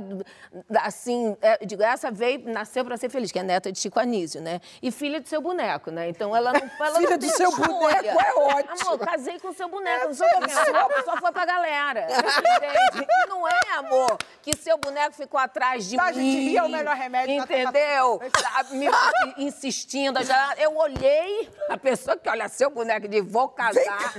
[0.82, 4.42] assim, é, digo, essa veio, nasceu para ser feliz, que é neta de Chico Anísio,
[4.42, 4.60] né?
[4.82, 6.10] E filha do seu boneco, né?
[6.10, 7.70] Então ela não ela Filha não do seu escolha.
[7.70, 8.82] boneco é ótimo.
[8.90, 12.08] Amor, casei com o seu boneco, não sou qualquer a pessoa foi pra galera.
[12.10, 13.08] Entende?
[13.10, 16.14] E não é, amor, que seu boneco ficou atrás de Tá, mim.
[16.16, 18.22] gente, via o melhor remédio, tá- tá- Entendeu?
[18.40, 18.88] Sabe, me-
[19.38, 19.93] insistindo.
[20.24, 24.14] Já- Eu olhei, a pessoa que olha seu boneco de vou casar,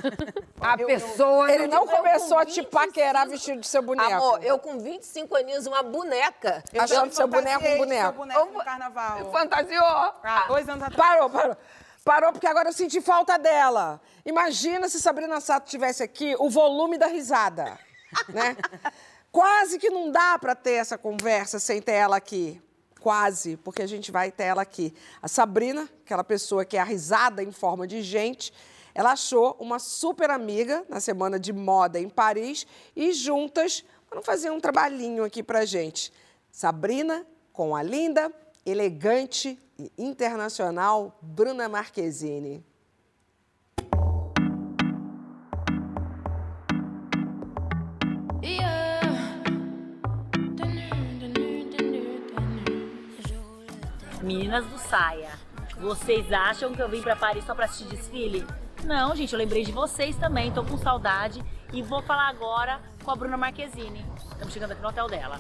[0.61, 1.51] a pessoa...
[1.53, 4.13] Ele não eu começou com a te 25 paquerar vestido de seu boneco.
[4.13, 6.63] Amor, eu com 25 aninhos, uma boneca.
[6.79, 8.03] Achando seu boneco um boneco.
[8.03, 9.31] Seu boneco no carnaval.
[9.33, 9.85] Fantasiou.
[9.85, 10.97] Ah, dois anos atrás.
[10.97, 11.57] Parou, parou.
[12.05, 14.01] Parou porque agora eu senti falta dela.
[14.27, 17.79] Imagina se Sabrina Sato tivesse aqui o volume da risada,
[18.29, 18.57] né?
[19.33, 22.61] Quase que não dá para ter essa conversa sem ter ela aqui.
[23.05, 24.95] Quase, porque a gente vai ter ela aqui.
[25.21, 28.51] A Sabrina, aquela pessoa que é a risada em forma de gente,
[28.95, 34.51] ela achou uma super amiga na semana de moda em Paris e juntas foram fazer
[34.51, 36.11] um trabalhinho aqui pra gente.
[36.51, 38.33] Sabrina com a linda,
[38.65, 42.65] elegante e internacional Bruna Marquezine.
[54.25, 55.39] Meninas do Saia,
[55.79, 58.47] vocês acham que eu vim pra Paris só pra assistir desfile?
[58.83, 63.11] Não, gente, eu lembrei de vocês também, tô com saudade e vou falar agora com
[63.11, 64.03] a Bruna Marquezine.
[64.33, 65.39] Estamos chegando aqui no hotel dela.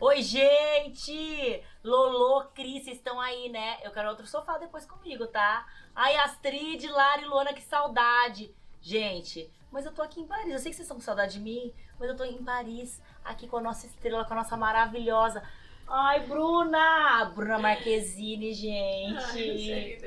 [0.00, 1.62] Oi, gente!
[1.82, 3.76] Lolo, Cris, estão aí, né?
[3.82, 5.66] Eu quero outro sofá depois comigo, tá?
[5.94, 8.54] Ai, Astrid, Lara e Luana, que saudade!
[8.84, 10.52] Gente, mas eu tô aqui em Paris.
[10.52, 13.48] Eu sei que vocês estão com saudade de mim, mas eu tô em Paris, aqui
[13.48, 15.42] com a nossa estrela, com a nossa maravilhosa.
[15.88, 17.24] Ai, Bruna!
[17.34, 19.98] Bruna Marquezine, gente.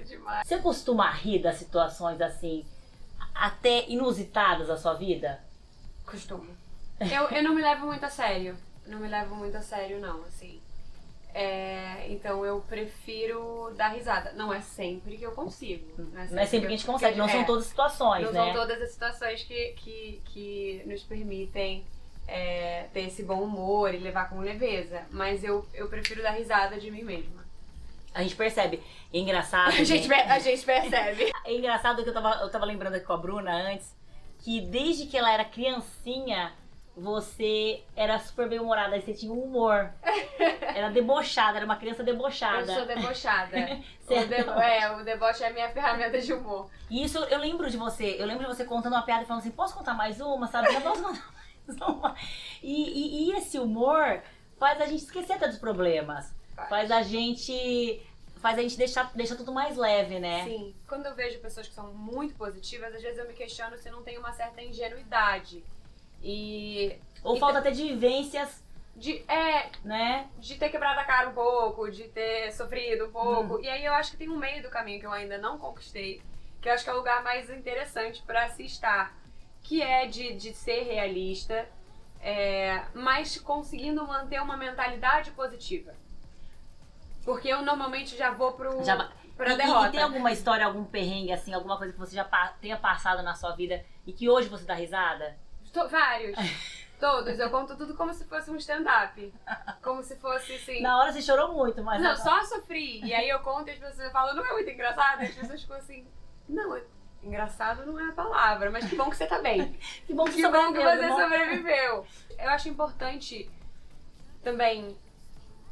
[0.45, 2.63] Você costuma rir das situações assim,
[3.33, 5.43] até inusitadas da sua vida?
[6.05, 6.55] Costumo.
[6.99, 8.55] Eu, eu não me levo muito a sério.
[8.85, 10.61] Não me levo muito a sério, não, assim.
[11.33, 14.31] É, então eu prefiro dar risada.
[14.33, 15.85] Não é sempre que eu consigo.
[15.97, 18.23] Não é Não é sempre que a gente consegue, não são é, todas as situações,
[18.25, 18.45] Não né?
[18.45, 21.85] são todas as situações que, que, que nos permitem
[22.27, 25.03] é, ter esse bom humor e levar com leveza.
[25.11, 27.45] Mas eu, eu prefiro dar risada de mim mesma.
[28.13, 28.81] A gente percebe.
[29.13, 29.69] É engraçado.
[29.77, 31.31] A gente, per- a gente percebe.
[31.45, 33.95] É engraçado que eu tava, eu tava lembrando aqui com a Bruna antes,
[34.39, 36.51] que desde que ela era criancinha,
[36.95, 39.91] você era super bem-humorada, você tinha um humor.
[40.77, 42.65] Era debochada, era uma criança Eu debochada.
[42.73, 43.57] sou debochada.
[44.07, 44.61] O, é de- deboche.
[44.61, 46.69] é, o deboche é a minha ferramenta de humor.
[46.89, 48.15] E isso eu lembro de você.
[48.17, 50.73] Eu lembro de você contando uma piada e falando assim: posso contar mais uma, sabe?
[50.73, 51.33] Eu posso contar
[51.67, 52.15] mais uma.
[52.63, 54.21] E, e- e esse humor
[54.57, 56.31] faz a gente esquecer até dos problemas.
[56.55, 56.69] Faz.
[56.69, 58.01] Faz a gente.
[58.37, 60.43] Faz a gente deixar, deixar tudo mais leve, né?
[60.45, 60.73] Sim.
[60.87, 64.03] Quando eu vejo pessoas que são muito positivas, às vezes eu me questiono se não
[64.03, 65.63] tem uma certa ingenuidade.
[66.23, 66.95] E.
[67.23, 68.63] Ou e falta até de vivências,
[68.97, 70.27] De, é, né?
[70.39, 73.59] de ter quebrado a cara um pouco, de ter sofrido um pouco.
[73.61, 76.19] E aí eu acho que tem um meio do caminho que eu ainda não conquistei,
[76.59, 79.15] que eu acho que é o lugar mais interessante pra se estar,
[79.61, 81.69] que é de, de ser realista,
[82.19, 85.93] é, mas conseguindo manter uma mentalidade positiva.
[87.23, 88.83] Porque eu normalmente já vou pro.
[88.83, 89.89] Já, pra E- derrota.
[89.89, 92.23] E tem alguma história, algum perrengue, assim, alguma coisa que você já
[92.59, 95.37] tenha passado na sua vida e que hoje você dá risada?
[95.71, 96.35] To- vários.
[96.99, 97.37] Todos.
[97.37, 99.33] Eu conto tudo como se fosse um stand-up.
[99.83, 100.81] Como se fosse assim.
[100.81, 102.01] Na hora você chorou muito, mas.
[102.01, 103.03] Não, só sofri.
[103.05, 105.21] E aí eu conto e as pessoas falam, não é muito engraçado?
[105.21, 106.07] E as pessoas ficam assim,
[106.49, 106.83] não, é-
[107.23, 109.77] engraçado não é a palavra, mas que bom que você tá bem.
[110.07, 112.05] Que bom que, Que você bom que sobreviveu, você que bom- sobreviveu.
[112.39, 113.49] Eu acho importante
[114.43, 114.95] também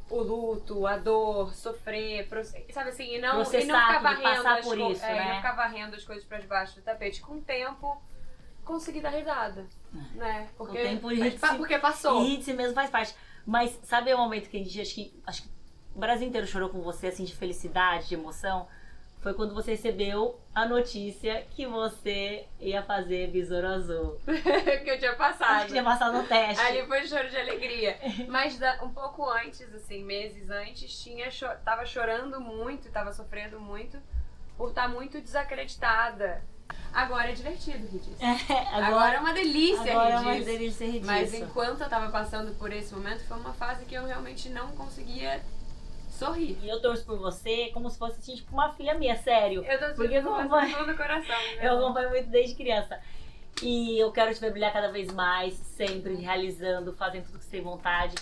[0.08, 2.28] o luto, a dor, sofrer,
[2.70, 5.28] sabe assim, e não, e não Processar ficar varrendo as por isso, é, e né?
[5.30, 7.20] não ficar varrendo as coisas pra debaixo do tapete.
[7.20, 8.00] Com o tempo,
[8.64, 9.66] conseguir dar risada,
[10.14, 10.48] né?
[10.56, 12.24] Porque, o tempo, de porque passou.
[12.24, 13.14] E si mesmo faz parte.
[13.44, 15.48] Mas sabe o momento que a gente acho que, acho que
[15.94, 18.66] o Brasil inteiro chorou com você, assim, de felicidade, de emoção?
[19.20, 24.20] Foi quando você recebeu a notícia que você ia fazer Besouro Azul.
[24.24, 25.62] que eu tinha passado.
[25.62, 26.62] Que tinha passado no teste.
[26.64, 27.98] Ali foi choro de alegria.
[28.28, 33.98] Mas um pouco antes, assim, meses antes, tinha cho tava chorando muito, tava sofrendo muito
[34.56, 36.44] por estar muito desacreditada.
[36.96, 38.16] Agora é divertido rir disso.
[38.72, 42.56] agora, é uma delícia agora rir é uma delícia rir Mas enquanto eu tava passando
[42.58, 45.42] por esse momento, foi uma fase que eu realmente não conseguia
[46.08, 46.58] sorrir.
[46.62, 49.62] E eu torço por você como se fosse assim, tipo uma filha minha, sério.
[49.62, 51.36] Eu tô Porque eu com acompanho, todo o coração.
[51.36, 51.58] né?
[51.60, 52.98] eu acompanho muito desde criança.
[53.62, 57.50] E eu quero te ver brilhar cada vez mais, sempre realizando, fazendo tudo que você
[57.50, 58.14] tem vontade.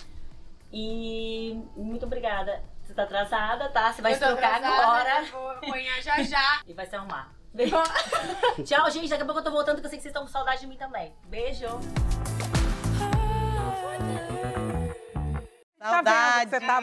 [0.69, 2.61] E muito obrigada.
[2.83, 3.93] Você tá atrasada, tá?
[3.93, 6.61] Você vai Eu se trocar agora eu Vou apanhar já já.
[6.67, 7.33] e vai se arrumar.
[8.65, 9.09] Tchau, gente.
[9.09, 10.67] Daqui a pouco eu tô voltando, que eu sei que vocês estão com saudade de
[10.67, 11.13] mim também.
[11.27, 11.67] Beijo.
[15.77, 16.01] Tá?
[16.49, 16.79] Você tá.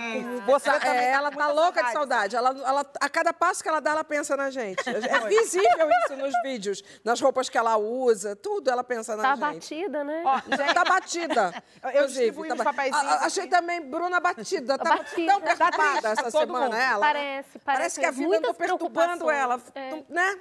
[0.46, 2.36] Você Tá, também é, tá ela tá louca de saudade.
[2.36, 4.78] Ela, ela, a cada passo que ela dá, ela pensa na gente.
[4.88, 9.34] É visível isso nos vídeos, nas roupas que ela usa, tudo ela pensa na Tá
[9.34, 9.42] gente.
[9.54, 10.22] batida, né?
[10.24, 10.40] Ó,
[10.72, 11.62] Tá batida.
[11.94, 14.78] Eu distribuí tá ba- papeizinhos Ah, Achei também Bruna batida.
[14.78, 15.32] Tá Batida.
[15.32, 16.76] tão perturbada essa Todo semana, mundo.
[16.76, 17.00] ela.
[17.00, 18.00] Parece, parece.
[18.00, 19.60] que a vida andou muitas perturbando ela.
[19.74, 20.04] É.
[20.08, 20.38] Né?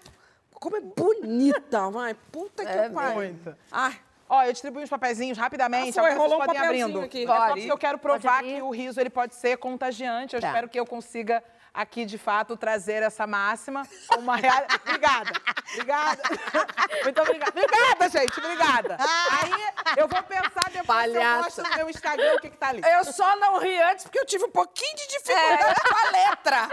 [0.62, 2.14] Como é bonita, vai.
[2.32, 3.14] Puta que pariu.
[3.16, 3.58] muito.
[3.72, 6.00] Ai, Ó, eu distribuí uns papeizinhos rapidamente.
[6.00, 7.06] Ah, foi, rolou um podem ir papelzinho abrindo.
[7.06, 7.24] aqui.
[7.24, 10.36] É só porque eu quero provar que o riso ele pode ser contagiante.
[10.36, 10.48] Eu Tá.
[10.48, 11.44] espero que eu consiga
[11.74, 14.66] aqui, de fato, trazer essa máxima com uma real...
[14.86, 15.32] Obrigada.
[15.74, 16.22] Obrigada.
[17.04, 17.52] Muito obrigada.
[17.52, 18.40] Obrigada, gente.
[18.40, 18.98] Obrigada.
[19.00, 21.44] Aí eu vou pensar depois se eu Palhaça.
[21.44, 22.82] mostro no meu Instagram o que, que tá ali.
[22.84, 26.68] eu só não ri antes porque eu tive um pouquinho de dificuldade com a letra.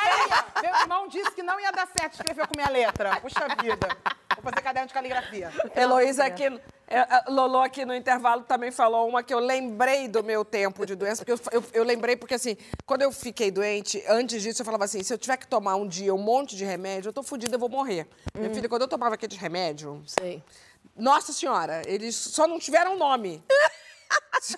[0.00, 3.20] Aí, meu irmão disse que não ia dar certo escrever com minha letra.
[3.20, 3.88] Puxa vida.
[4.34, 5.52] Vou fazer caderno de caligrafia.
[5.76, 6.30] Heloísa é, a
[7.28, 11.24] Lolo aqui no intervalo também falou uma que eu lembrei do meu tempo de doença,
[11.24, 14.84] porque eu, eu, eu lembrei porque assim, quando eu fiquei doente, antes disso eu falava
[14.84, 17.54] assim, se eu tiver que tomar um dia um monte de remédio, eu tô fodida,
[17.54, 18.08] eu vou morrer.
[18.36, 20.42] Minha filha, quando eu tomava aquele remédio, Sei.
[20.96, 23.42] nossa senhora, eles só não tiveram nome.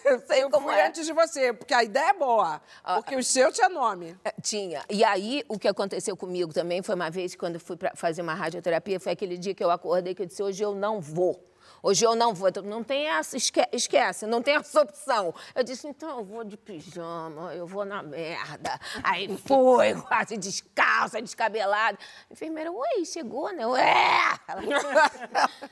[0.04, 0.86] Eu sei Eu como fui é.
[0.86, 2.62] antes de você, porque a ideia é boa,
[2.94, 4.16] porque o seu tinha nome.
[4.24, 4.82] É, Tinha.
[4.88, 8.32] E aí, o que aconteceu comigo também foi uma vez, quando eu fui fazer uma
[8.32, 11.51] radioterapia, foi aquele dia que eu acordei que eu disse, hoje eu não vou.
[11.82, 12.48] Hoje eu não vou.
[12.48, 15.34] Então, Não tem essa, esque- esquece, não tem essa opção.
[15.54, 18.78] Eu disse, então eu vou de pijama, eu vou na merda.
[19.02, 21.98] Aí fui, quase descalça, descabelada.
[22.30, 23.66] A enfermeira, oi, chegou, né?
[23.66, 24.38] Ué!
[24.46, 24.62] Ela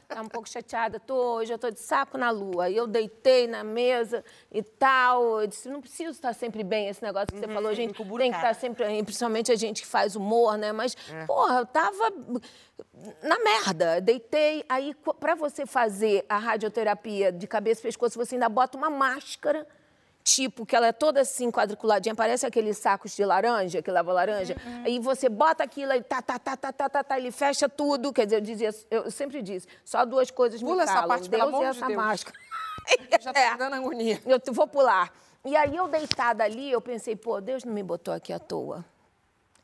[0.09, 0.99] tá um pouco chateada.
[0.99, 2.65] Tô, hoje eu tô de saco na lua.
[2.65, 5.41] Aí eu deitei na mesa e tal.
[5.43, 7.95] Eu disse, não preciso estar sempre bem, esse negócio que você falou, gente.
[7.95, 10.73] Tem que estar sempre principalmente a gente que faz humor, né?
[10.73, 10.97] Mas,
[11.27, 12.13] porra, eu tava
[13.23, 14.01] na merda.
[14.01, 14.65] Deitei.
[14.69, 19.67] Aí, pra você fazer a radioterapia de cabeça e pescoço, você ainda bota uma máscara.
[20.23, 24.55] Tipo, que ela é toda assim, quadriculadinha, parece aqueles sacos de laranja, que lava laranja.
[24.85, 28.13] Aí você bota aquilo aí, tá, tá, tá, tá, tá, tá, tá, ele fecha tudo.
[28.13, 31.31] Quer dizer, eu dizia, eu sempre disse, só duas coisas Pula me essa calam, parte,
[31.31, 31.97] pelo Deus amor e essa Deus.
[31.97, 32.39] máscara.
[33.21, 34.21] Já tá dando agonia.
[34.27, 35.11] Eu vou pular.
[35.43, 38.85] E aí, eu deitada ali, eu pensei, pô, Deus não me botou aqui à toa.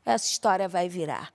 [0.03, 1.31] Essa história vai virar.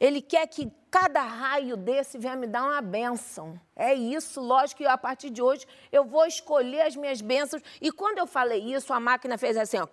[0.00, 3.60] Ele quer que cada raio desse venha me dar uma bênção.
[3.76, 7.62] É isso, lógico que a partir de hoje eu vou escolher as minhas bênçãos.
[7.80, 9.86] E quando eu falei isso, a máquina fez assim, ó.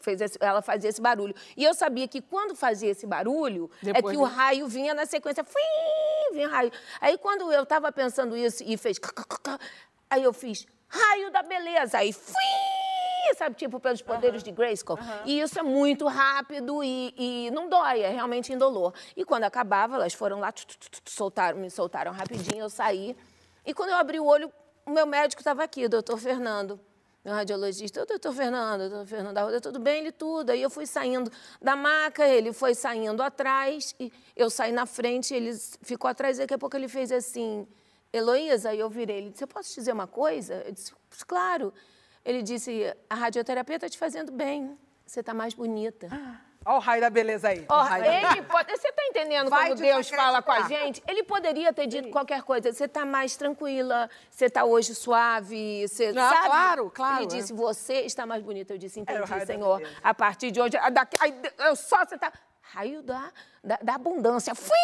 [0.00, 1.34] Fez esse- ela fazia esse barulho.
[1.56, 5.06] E eu sabia que quando fazia esse barulho, é Depois que o raio vinha na
[5.06, 5.42] sequência.
[5.42, 5.62] Fui,
[6.34, 6.70] vinha raio.
[7.00, 9.00] Aí quando eu estava pensando isso e fez.
[10.10, 11.96] Aí eu fiz raio da beleza.
[11.98, 12.34] Aí fui,
[13.32, 14.98] sabe, tipo pelos poderes de Grayskull.
[15.24, 18.92] E isso é muito rápido e, e não dói, é realmente indolor.
[19.16, 22.68] E quando acabava, elas foram lá, tu, tu, tu, tu, soltaram, me soltaram rapidinho, eu
[22.68, 23.16] saí.
[23.64, 24.52] E quando eu abri o olho,
[24.84, 26.78] o meu médico estava aqui, o doutor Fernando.
[27.24, 30.00] Meu radiologista, ô, doutor Fernando, doutor Fernando Arruda, tudo bem?
[30.00, 30.50] Ele tudo.
[30.50, 31.32] Aí eu fui saindo
[31.62, 36.42] da maca, ele foi saindo atrás, e eu saí na frente, ele ficou atrás, e
[36.42, 37.66] daqui a pouco ele fez assim,
[38.12, 40.62] Heloísa, aí eu virei, ele disse, eu posso te dizer uma coisa?
[40.66, 40.92] Eu disse,
[41.26, 41.72] claro.
[42.24, 46.08] Ele disse, a radioterapia está te fazendo bem, você está mais bonita.
[46.66, 47.66] Olha o raio da beleza aí.
[47.68, 50.62] Ó, O raio da ele pode, você tá entendendo Vai como Deus fala com a
[50.62, 51.02] gente?
[51.06, 52.72] Ele poderia ter dito qualquer coisa.
[52.72, 56.46] Você tá mais tranquila, você tá hoje suave, você Não, sabe?
[56.46, 57.36] claro, claro, Ele é.
[57.36, 58.72] disse, você está mais bonita.
[58.72, 59.82] Eu disse, o entendi, Senhor.
[60.02, 61.18] A partir de hoje, daqui,
[61.58, 62.32] eu só você tá...
[62.74, 63.30] Raio da,
[63.62, 64.52] da, da abundância.
[64.54, 64.74] Fui!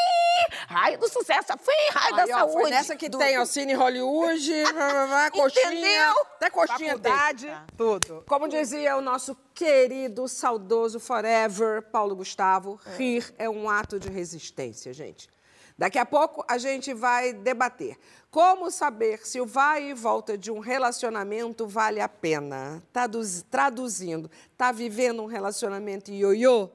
[0.69, 1.49] Raio do sucesso.
[1.59, 1.75] Fui!
[1.93, 2.53] Raio da Aí, ó, saúde.
[2.53, 4.53] Foi nessa que do- tem, ó, Cine Hollywood,
[5.33, 5.67] coxinha.
[5.67, 6.13] Entendeu?
[6.37, 7.13] Até coxinha tem.
[7.13, 8.25] faculdade, tudo.
[8.29, 14.93] Como dizia o nosso querido, saudoso Forever, Paulo Gustavo, rir é um ato de resistência,
[14.93, 15.29] gente.
[15.77, 17.97] Daqui a pouco a gente vai debater.
[18.31, 22.81] Como saber se o vai e volta de um relacionamento vale a pena?
[22.93, 26.69] Traduz- traduzindo, tá vivendo um relacionamento ioiô?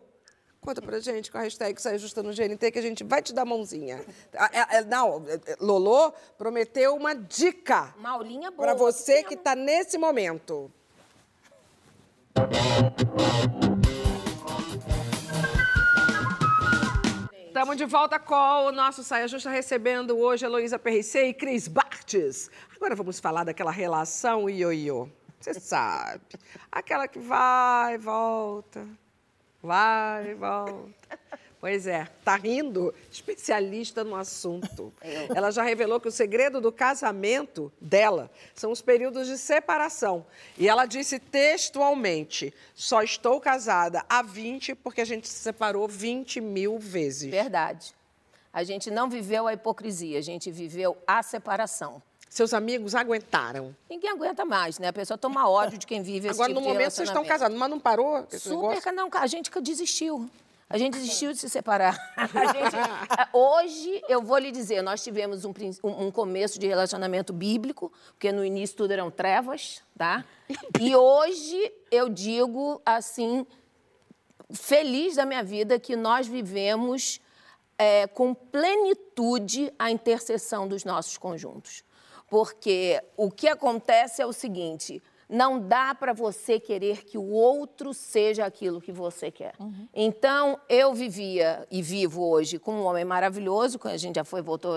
[0.66, 3.32] Conta pra gente com a hashtag Saia Justa no GNT que a gente vai te
[3.32, 4.04] dar mãozinha.
[4.88, 8.64] Não, é- é- Lolô prometeu uma dica Uma aulinha boa.
[8.70, 10.72] para você que está nesse momento.
[17.48, 22.50] Estamos de volta com o nosso Saia Justa, recebendo hoje Heloísa Perricê e Cris Bartes.
[22.76, 25.08] Agora vamos falar daquela relação ioiô.
[25.40, 26.22] Você sabe,
[26.72, 28.86] aquela que vai volta,
[29.66, 30.94] vai e volta.
[31.60, 32.94] Pois é, tá rindo?
[33.12, 34.94] Especialista no assunto.
[35.34, 40.26] Ela já revelou que o segredo do casamento dela são os períodos de separação.
[40.60, 46.40] E ela disse textualmente: só estou casada há 20 porque a gente se separou 20
[46.40, 47.32] mil vezes.
[47.32, 47.96] Verdade.
[48.54, 52.02] A gente não viveu a hipocrisia, a gente viveu a separação.
[52.36, 53.74] Seus amigos aguentaram.
[53.90, 54.90] Ninguém aguenta mais, né?
[54.90, 57.58] A pessoa toma ódio de quem vive esse Agora, tipo no momento, vocês estão casados,
[57.58, 60.30] mas não parou Super, não, a gente que desistiu.
[60.70, 61.96] A gente desistiu de se separar.
[62.18, 67.90] Gente- é, hoje, eu vou lhe dizer, nós tivemos um, um- começo de relacionamento bíblico,
[68.08, 70.26] porque no início tudo eram trevas, tá?
[70.82, 73.48] E hoje eu digo assim,
[74.52, 77.22] feliz da minha vida que nós vivemos
[77.78, 81.85] é, com plenitude a interseção dos nossos conjuntos.
[82.28, 87.94] Porque o que acontece é o seguinte: não dá para você querer que o outro
[87.94, 89.54] seja aquilo que você quer.
[89.94, 94.42] Então, eu vivia e vivo hoje com um homem maravilhoso, que a gente já foi,
[94.42, 94.76] voltou.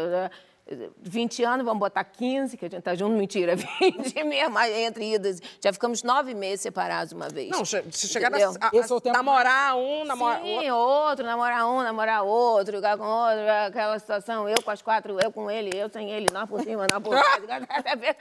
[0.77, 5.15] Né, 20 anos, vamos botar 15, que a gente tá junto, mentira, 20 mesmo, entre
[5.15, 5.41] idas.
[5.61, 7.51] Já ficamos nove meses separados uma vez.
[7.51, 12.23] Não, se chegar a, a- Esse é namorar um, namorar Sim, outro, namorar um, namorar
[12.25, 16.11] outro, ficar com outro, aquela situação, eu com as quatro, eu com ele, eu sem
[16.11, 17.11] ele, nós por cima, nós por
[17.47, 18.17] trás,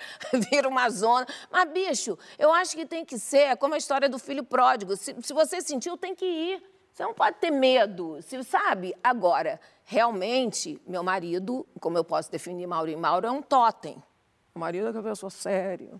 [0.49, 1.25] vira uma zona.
[1.51, 4.95] Mas, bicho, eu acho que tem que ser é como a história do filho pródigo.
[4.95, 6.76] Se, se você sentiu, tem que ir.
[6.97, 8.91] Você não pode ter medo, se sabe?
[9.03, 14.01] Agora, realmente, meu marido, como eu posso definir Mauro e Mauro, é um totem.
[14.55, 15.91] O marido é aquela pessoa séria.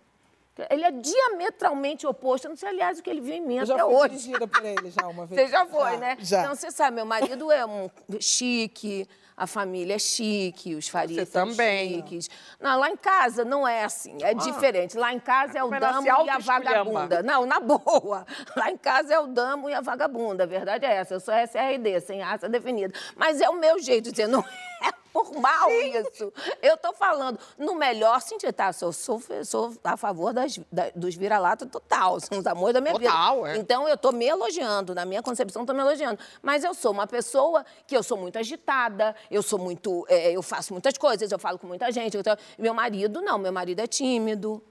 [0.71, 2.45] Ele é diametralmente oposto.
[2.45, 4.09] Eu não sei, aliás, o que ele viu em mim Eu até já fui hoje.
[4.15, 5.39] dirigida por ele já uma vez.
[5.39, 6.17] Você já foi, né?
[6.19, 6.41] Já.
[6.41, 11.31] Então, você sabe, meu marido é um chique, a família é chique, os Farias Você
[11.31, 11.97] são também.
[11.97, 12.27] chiques.
[12.59, 14.97] Não, lá em casa não é assim, é diferente.
[14.97, 17.21] Lá em casa é o damo e a vagabunda.
[17.21, 18.25] Não, na boa.
[18.57, 21.13] Lá em casa é o damo e a vagabunda, a verdade é essa.
[21.13, 22.91] Eu sou SRD, sem raça definida.
[23.15, 24.43] Mas é o meu jeito de dizer, não
[24.81, 24.91] é
[25.25, 26.31] por mal isso.
[26.61, 28.71] Eu tô falando no melhor sentido, tá?
[28.73, 32.93] Sou, sou, sou a favor das, da- dos vira-lata total, são os amores da minha
[32.93, 33.55] Total, vida.
[33.55, 33.57] é.
[33.57, 36.19] Então, eu estou me elogiando, na minha concepção, estou me elogiando.
[36.41, 40.05] Mas eu sou uma pessoa que eu sou muito agitada, eu sou muito.
[40.07, 42.15] é, eu faço muitas coisas, eu falo com muita gente.
[42.15, 44.61] eu tô- Meu marido, não, meu marido é tímido,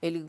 [0.00, 0.28] ele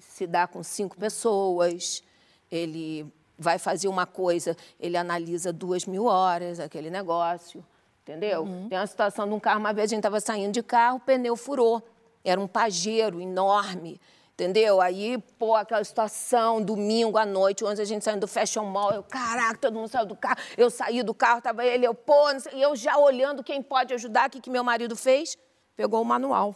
[0.00, 2.02] se dá com cinco pessoas,
[2.50, 3.06] ele
[3.38, 7.64] vai fazer uma coisa, ele analisa duas mil horas aquele negócio,
[8.02, 8.46] entendeu?
[8.68, 11.00] Tem uma situação de um carro, uma vez a gente estava saindo de carro, o
[11.00, 11.82] pneu furou.
[12.24, 14.00] Era um pajeiro enorme,
[14.34, 14.80] entendeu?
[14.80, 19.02] Aí, pô, aquela situação, domingo à noite, onde a gente saindo do Fashion Mall, eu,
[19.02, 22.62] caraca, todo mundo saiu do carro, eu saí do carro, tava ele, eu, pô, e
[22.62, 25.36] eu já olhando quem pode ajudar, o que, que meu marido fez?
[25.76, 26.54] Pegou o manual.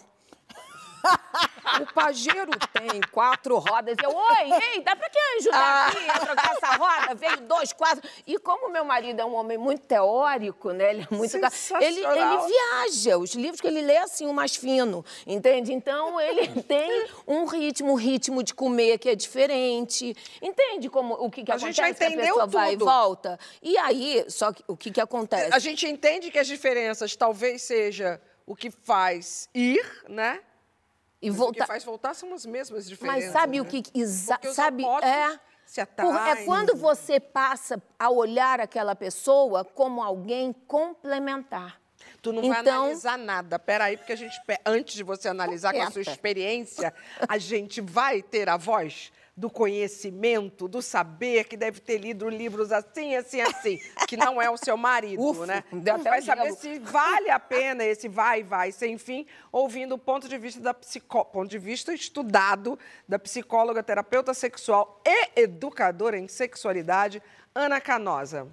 [1.81, 3.97] O Pajero tem quatro rodas.
[4.03, 7.15] Eu, oi, ei, dá pra quem ajudar aqui a trocar essa roda?
[7.15, 8.09] Veio dois, quatro.
[8.27, 10.91] E como meu marido é um homem muito teórico, né?
[10.91, 11.37] Ele é muito.
[11.37, 13.19] Ele, ele viaja.
[13.19, 15.73] Os livros que ele lê, assim, o mais fino, entende?
[15.73, 20.15] Então, ele tem um ritmo, um ritmo de comer que é diferente.
[20.41, 21.99] Entende como, o que, que A gente já acontece?
[21.99, 22.85] que a entendeu pessoa vai e tudo.
[22.87, 23.39] volta.
[23.61, 25.53] E aí, só que o que, que acontece?
[25.53, 30.41] A gente entende que as diferenças talvez seja o que faz ir, né?
[31.27, 33.25] E Mas O que faz voltar são as mesmas diferenças.
[33.25, 33.71] Mas sabe o né?
[33.71, 40.03] que exa sabe é se por- é quando você passa a olhar aquela pessoa como
[40.03, 41.81] alguém complementar.
[42.23, 43.59] Tu não vai Então- analisar nada.
[43.59, 46.95] Peraí, porque a gente, antes de você analisar com a sua experiência,
[47.29, 52.73] a gente vai ter a voz do conhecimento, do saber, que deve ter lido livros
[52.73, 53.79] assim, assim, assim,
[54.09, 55.65] que não é o seu marido, Ufa, né?
[55.71, 56.57] deu até vai saber gelo.
[56.57, 60.73] se vale a pena esse vai, vai, sem fim, ouvindo o ponto de vista da
[60.73, 61.23] psicó...
[61.23, 67.23] ponto de vista estudado da psicóloga, terapeuta sexual e educadora em sexualidade,
[67.55, 68.49] Ana Canosa.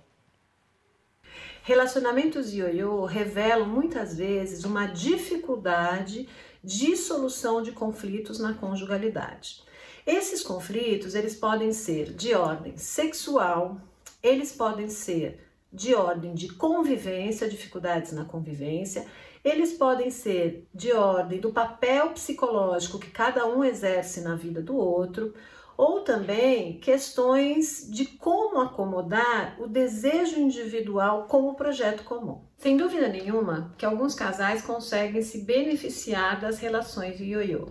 [1.64, 6.28] Relacionamentos ioiô revelam muitas vezes uma dificuldade
[6.62, 9.64] de solução de conflitos na conjugalidade.
[10.06, 13.78] Esses conflitos, eles podem ser de ordem sexual,
[14.22, 15.40] eles podem ser
[15.72, 19.06] de ordem de convivência, dificuldades na convivência,
[19.44, 24.76] eles podem ser de ordem do papel psicológico que cada um exerce na vida do
[24.76, 25.34] outro,
[25.76, 32.42] ou também questões de como acomodar o desejo individual com o projeto comum.
[32.58, 37.68] Sem dúvida nenhuma que alguns casais conseguem se beneficiar das relações ioiô,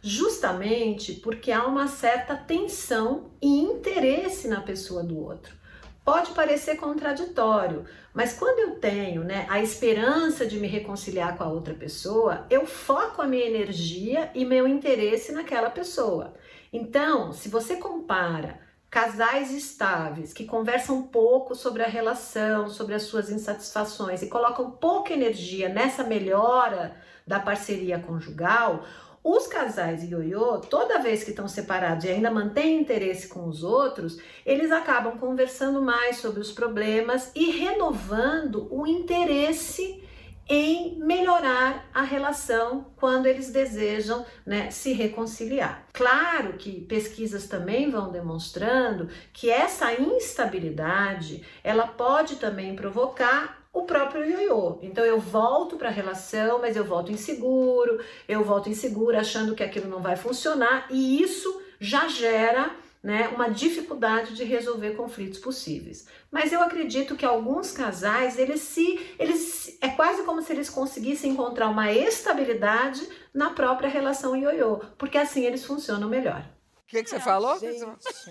[0.00, 5.62] justamente porque há uma certa tensão e interesse na pessoa do outro.
[6.04, 11.48] Pode parecer contraditório, mas quando eu tenho né, a esperança de me reconciliar com a
[11.48, 16.34] outra pessoa, eu foco a minha energia e meu interesse naquela pessoa.
[16.72, 18.58] Então, se você compara
[18.90, 25.12] casais estáveis que conversam pouco sobre a relação, sobre as suas insatisfações e colocam pouca
[25.12, 26.96] energia nessa melhora
[27.26, 28.84] da parceria conjugal,
[29.24, 34.18] os casais ioiô, toda vez que estão separados e ainda mantêm interesse com os outros,
[34.44, 40.01] eles acabam conversando mais sobre os problemas e renovando o interesse
[40.52, 45.86] em melhorar a relação quando eles desejam né, se reconciliar.
[45.94, 54.28] Claro que pesquisas também vão demonstrando que essa instabilidade ela pode também provocar o próprio
[54.28, 54.78] ioiô.
[54.82, 57.98] Então eu volto para a relação, mas eu volto inseguro,
[58.28, 62.70] eu volto insegura achando que aquilo não vai funcionar e isso já gera
[63.02, 66.06] né, uma dificuldade de resolver conflitos possíveis.
[66.30, 71.32] Mas eu acredito que alguns casais, eles se, eles é quase como se eles conseguissem
[71.32, 76.44] encontrar uma estabilidade na própria relação ioiô, porque assim eles funcionam melhor.
[76.84, 77.58] O que, que você falou?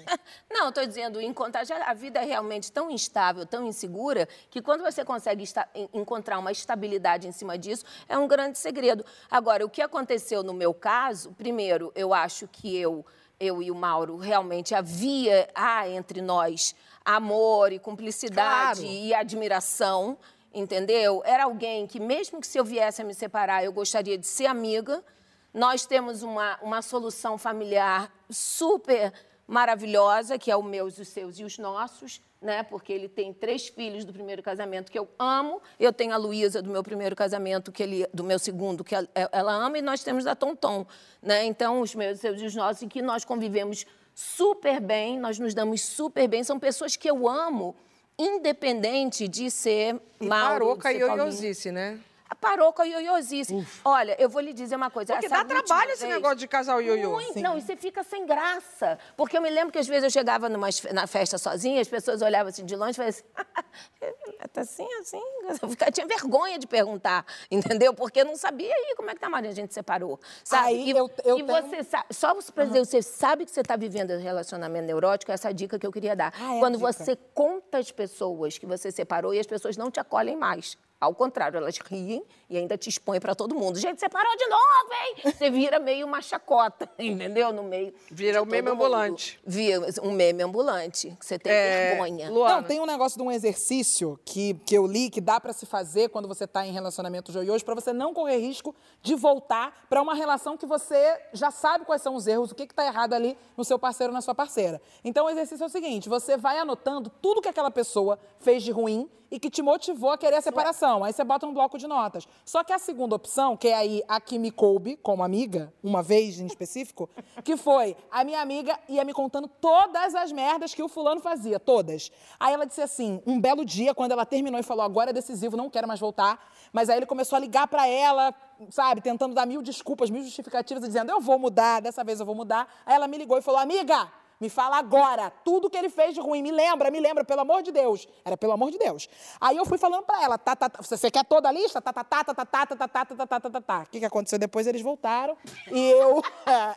[0.52, 4.84] Não, eu tô dizendo, encontrar a vida é realmente tão instável, tão insegura, que quando
[4.84, 9.04] você consegue esta- en- encontrar uma estabilidade em cima disso, é um grande segredo.
[9.32, 13.04] Agora, o que aconteceu no meu caso, primeiro, eu acho que eu,
[13.42, 18.94] eu e o Mauro realmente havia há entre nós amor e cumplicidade Claro.
[18.94, 20.18] e admiração,
[20.54, 21.24] entendeu?
[21.26, 24.46] Era alguém que mesmo que se eu viesse a me separar, eu gostaria de ser
[24.46, 25.04] amiga.
[25.52, 29.12] Nós temos uma, uma solução familiar super
[29.48, 32.64] maravilhosa, que é o meu, os seus e os nossos, né?
[32.64, 35.62] Porque ele tem três filhos do primeiro casamento que eu amo.
[35.80, 39.54] Eu tenho a Luísa do meu primeiro casamento, que ele, do meu segundo, que ela,
[39.54, 40.86] ama, e nós temos a Tonton,
[41.22, 41.46] né?
[41.46, 43.86] Então, os meus, seus e os nossos, em que nós convivemos
[44.16, 46.44] super bem, nós nos damos super bem.
[46.44, 47.76] São pessoas que eu amo,
[48.18, 51.18] independente de ser E Mauro, parou de com a ser Paulinho.
[51.18, 52.00] ioiosice, né?
[52.40, 53.68] Parou com a ioiosice.
[53.84, 55.14] Olha, eu vou lhe dizer uma coisa.
[55.14, 57.12] Porque essa dá trabalho esse vez- negócio de casal ioiô.
[57.12, 57.40] Muito.
[57.40, 58.98] Não, e você fica sem graça.
[59.16, 62.22] Porque eu me lembro que às vezes eu chegava numa, na festa sozinha, as pessoas
[62.22, 63.24] olhavam assim de longe e falavam assim,
[64.54, 65.22] tá assim, assim.
[65.62, 67.94] Eu ficava- tinha vergonha de perguntar, entendeu?
[67.94, 70.20] Porque eu não sabia aí como é que tá, Maria, a gente separou.
[70.44, 70.68] Sabe?
[70.68, 73.62] Aí e eu- eu e tenho- você sabe, só para dizer, você sabe que você
[73.62, 76.34] está vivendo um relacionamento neurótico, essa é a dica que eu queria dar.
[76.40, 80.00] Ah, é Quando você conta às pessoas que você separou e as pessoas não te
[80.00, 80.78] acolhem mais.
[81.02, 83.80] Ao contrário, elas riem e ainda te expõem para todo mundo.
[83.80, 85.16] Gente, separou de novo, hein?
[85.34, 87.54] Você vira meio uma chacota, entendeu?
[87.54, 87.94] No meio.
[88.12, 88.74] Vira o meme mundo.
[88.74, 89.40] ambulante.
[89.46, 91.16] Vira um meme ambulante.
[91.18, 92.30] que Você tem É, vergonha.
[92.30, 92.56] Luana.
[92.58, 95.66] Não, tem um negócio de um exercício que, que eu li que dá pra se
[95.66, 100.02] fazer quando você tá em relacionamento joioso pra você não correr risco de voltar pra
[100.02, 103.14] uma relação que você já sabe quais são os erros, o que que tá errado
[103.14, 104.82] ali no seu parceiro ou na sua parceira.
[105.06, 108.72] Então o exercício é o seguinte, você vai anotando tudo que aquela pessoa fez de
[108.72, 111.06] ruim e que te motivou a querer a separação.
[111.06, 112.28] Aí você bota um bloco de notas.
[112.46, 116.02] Só que a segunda opção, que é aí a que me coube como amiga, uma
[116.02, 117.10] vez em específico,
[117.44, 121.60] que foi a minha amiga ia me contando todas as merdas que o fulano fazia,
[121.60, 122.12] todas.
[122.40, 125.56] Aí ela disse assim, um belo dia, quando ela terminou e falou, agora é decisivo,
[125.56, 126.52] não quero mais voltar.
[126.74, 128.34] Mas aí ele começou a ligar pra ela,
[128.70, 132.36] sabe, tentando dar mil desculpas, mil justificativas, dizendo, eu vou mudar, dessa vez eu vou
[132.36, 132.68] mudar.
[132.86, 134.12] Aí ela me ligou e falou, amiga,
[134.42, 137.62] me fala agora, tudo que ele fez de ruim, me lembra, me lembra, pelo amor
[137.62, 138.08] de Deus.
[138.26, 139.08] Era pelo amor de Deus.
[139.40, 141.80] Aí eu fui falando pra ela, tá, tá, tá, você quer toda a lista?
[141.80, 143.80] Tá, tá, tá, tá, tá, tá, tá, tá, tá, tá, tá, tá, tá, tá.
[143.84, 144.66] O que que aconteceu depois?
[144.66, 145.38] Eles voltaram
[145.72, 146.24] e eu,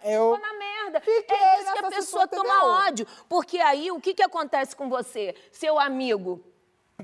[0.04, 0.34] eu...
[0.34, 1.00] Ficou na merda.
[1.00, 3.06] Fiquei é isso que a pessoa toma ódio.
[3.30, 5.34] Porque aí, o que, que acontece com você?
[5.50, 6.44] Seu amigo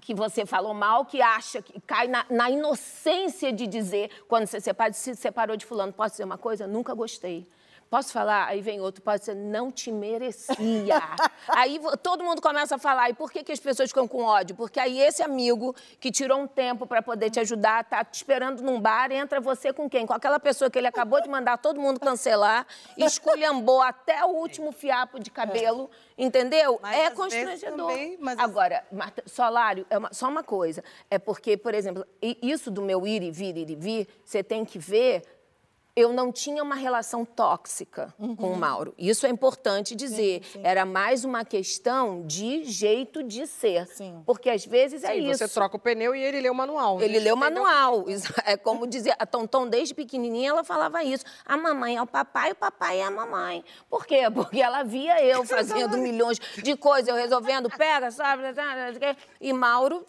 [0.03, 4.61] que você falou mal, que acha, que cai na, na inocência de dizer, quando você
[4.61, 6.67] separa, se separou de fulano, posso dizer uma coisa?
[6.67, 7.49] Nunca gostei.
[7.91, 8.47] Posso falar?
[8.47, 10.55] Aí vem outro, pode ser, não te merecia.
[11.49, 14.55] aí todo mundo começa a falar, e por que, que as pessoas ficam com ódio?
[14.55, 18.63] Porque aí esse amigo que tirou um tempo para poder te ajudar, tá te esperando
[18.63, 20.07] num bar, entra você com quem?
[20.07, 22.65] Com aquela pessoa que ele acabou de mandar todo mundo cancelar,
[22.97, 26.79] esculhambou até o último fiapo de cabelo, entendeu?
[26.81, 27.89] Mas é constrangedor.
[27.89, 30.85] também, mas Agora, Marta, salário é uma- só uma coisa.
[31.11, 34.65] É porque, por exemplo, isso do meu ir e vir, ir e vir, você tem
[34.65, 35.23] que ver.
[35.95, 38.95] Eu não tinha uma relação tóxica com o Mauro.
[38.97, 40.43] Isso é importante dizer.
[40.63, 43.89] Era mais uma questão de jeito de ser.
[44.25, 45.39] Porque às vezes é Sim, isso.
[45.39, 47.01] você troca o pneu e ele lê o manual.
[47.01, 48.05] Ele Deixa leu o manual.
[48.45, 51.25] É como dizia, a Tonton, desde pequenininha, ela falava isso.
[51.45, 53.65] A mamãe é o papai, o papai é a mamãe.
[53.89, 54.23] Por quê?
[54.33, 58.43] Porque ela via eu fazendo milhões de coisas, eu resolvendo, pega, sabe,
[59.41, 60.07] e Mauro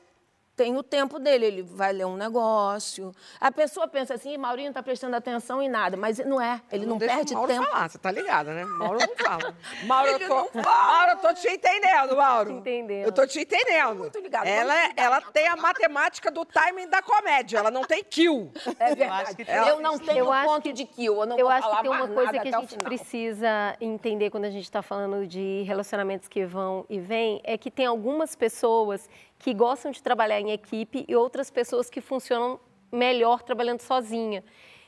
[0.56, 3.12] tem o tempo dele, ele vai ler um negócio.
[3.40, 6.62] A pessoa pensa assim, "Ih, Maurinho não está prestando atenção em nada, mas não é,
[6.72, 7.66] ele não, deixa o perde Mauro tempo.
[7.66, 8.66] falar, você tá ligada, né?
[8.66, 9.56] Mauro não fala.
[9.86, 12.52] Mauro, eu tô, Mauro, eu tô te entendendo, Mauro.
[12.52, 13.06] entendendo.
[13.06, 13.96] Eu tô te entendendo.
[14.00, 15.06] Muito ligado, Ela, muito ligado.
[15.06, 18.52] ela tem a matemática do timing da comédia, ela não tem kill.
[18.80, 19.46] É verdade.
[19.68, 21.82] Eu, não tenho Eu acho ponto de kill, eu não Eu vou acho falar que
[21.84, 26.28] tem uma coisa que a gente precisa entender quando a gente está falando de relacionamentos
[26.28, 29.08] que vão e vêm, é que tem algumas pessoas
[29.42, 32.60] que gostam de trabalhar em equipe e outras pessoas que funcionam
[32.92, 34.44] melhor trabalhando sozinha.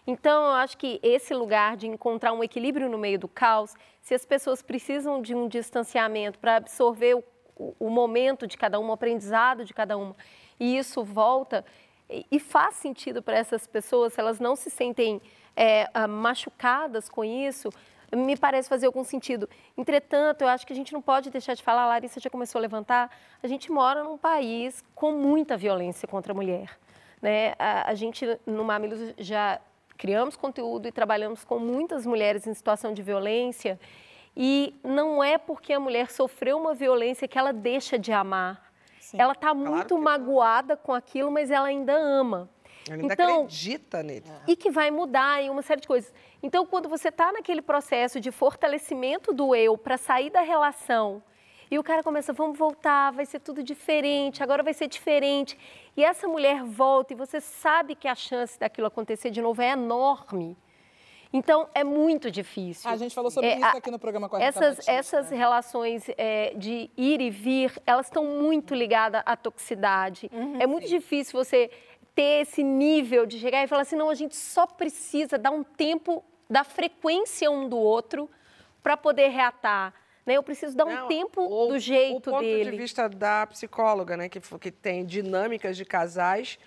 [0.05, 4.13] Então, eu acho que esse lugar de encontrar um equilíbrio no meio do caos, se
[4.13, 7.23] as pessoas precisam de um distanciamento para absorver o,
[7.79, 10.15] o- momento de cada uma, o aprendizado de cada uma,
[10.59, 11.65] e isso volta,
[12.09, 15.19] e, e faz sentido para essas pessoas, se elas não se sentem
[15.55, 17.69] é, machucadas com isso,
[18.15, 19.49] me parece fazer algum sentido.
[19.77, 22.59] Entretanto, eu acho que a gente não pode deixar de falar, a Larissa já começou
[22.59, 23.09] a levantar,
[23.41, 26.77] a gente mora num país com muita violência contra a mulher.
[27.21, 27.53] Né?
[27.57, 29.59] A, a gente, no Mamilos, já
[29.97, 33.79] criamos conteúdo e trabalhamos com muitas mulheres em situação de violência,
[34.35, 38.71] e não é porque a mulher sofreu uma violência que ela deixa de amar.
[39.15, 42.49] ela está muito magoada com aquilo, mas ela ainda ama.
[42.87, 44.25] Ela ainda então, acredita nele.
[44.47, 46.13] e que vai mudar em uma série de coisas.
[46.41, 51.23] Então, quando você está naquele processo de fortalecimento do eu para sair da relação
[51.71, 55.57] e o cara começa, vamos voltar, vai ser tudo diferente, agora vai ser diferente.
[55.95, 59.69] E essa mulher volta e você sabe que a chance daquilo acontecer de novo é
[59.71, 60.57] enorme.
[61.35, 62.87] Então, é muito difícil.
[62.87, 65.29] A gente falou sobre É, isso a- aqui no programa com a essas, Batista, essas
[65.31, 70.29] relações é, de ir e vir, elas estão muito ligadas à toxicidade.
[70.59, 71.71] é muito difícil você
[72.15, 75.63] ter esse nível de chegar e falar assim, não, a gente só precisa dar um
[75.63, 78.29] tempo da frequência um do outro
[78.81, 79.93] para poder reatar.
[80.25, 80.35] Né?
[80.35, 82.71] Eu preciso dar um Não, tempo o- do jeito O ponto dele.
[82.71, 86.57] de vista da psicóloga, né, que, que tem dinâmicas de casais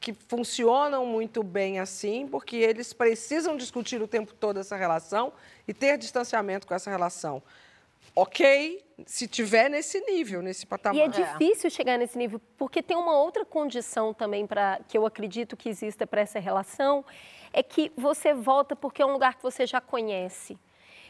[0.00, 5.32] que funcionam muito bem assim, porque eles precisam discutir o tempo todo essa relação
[5.66, 7.42] e ter distanciamento com essa relação.
[8.14, 10.96] Ok, se tiver nesse nível, nesse patamar.
[10.96, 15.06] E é difícil chegar nesse nível, porque tem uma outra condição também para que eu
[15.06, 17.04] acredito que exista para essa relação,
[17.52, 20.58] é que você volta porque é um lugar que você já conhece.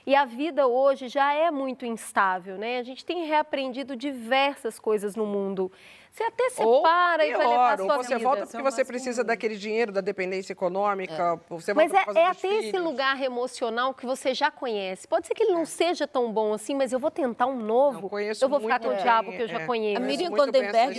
[0.07, 2.78] E a vida hoje já é muito instável, né?
[2.78, 5.70] A gente tem reaprendido diversas coisas no mundo.
[6.11, 8.28] Você até Ou separa e vai levar a sua ou você vida.
[8.28, 12.48] volta porque você precisa daquele dinheiro da dependência econômica, você Mas volta é, é até
[12.48, 12.84] esse filhos.
[12.84, 15.06] lugar emocional que você já conhece.
[15.06, 18.09] Pode ser que ele não seja tão bom assim, mas eu vou tentar um novo.
[18.09, 19.66] conheço eu vou ficar com o bem, diabo que eu já é.
[19.66, 20.02] conheço.
[20.02, 20.30] A Miriam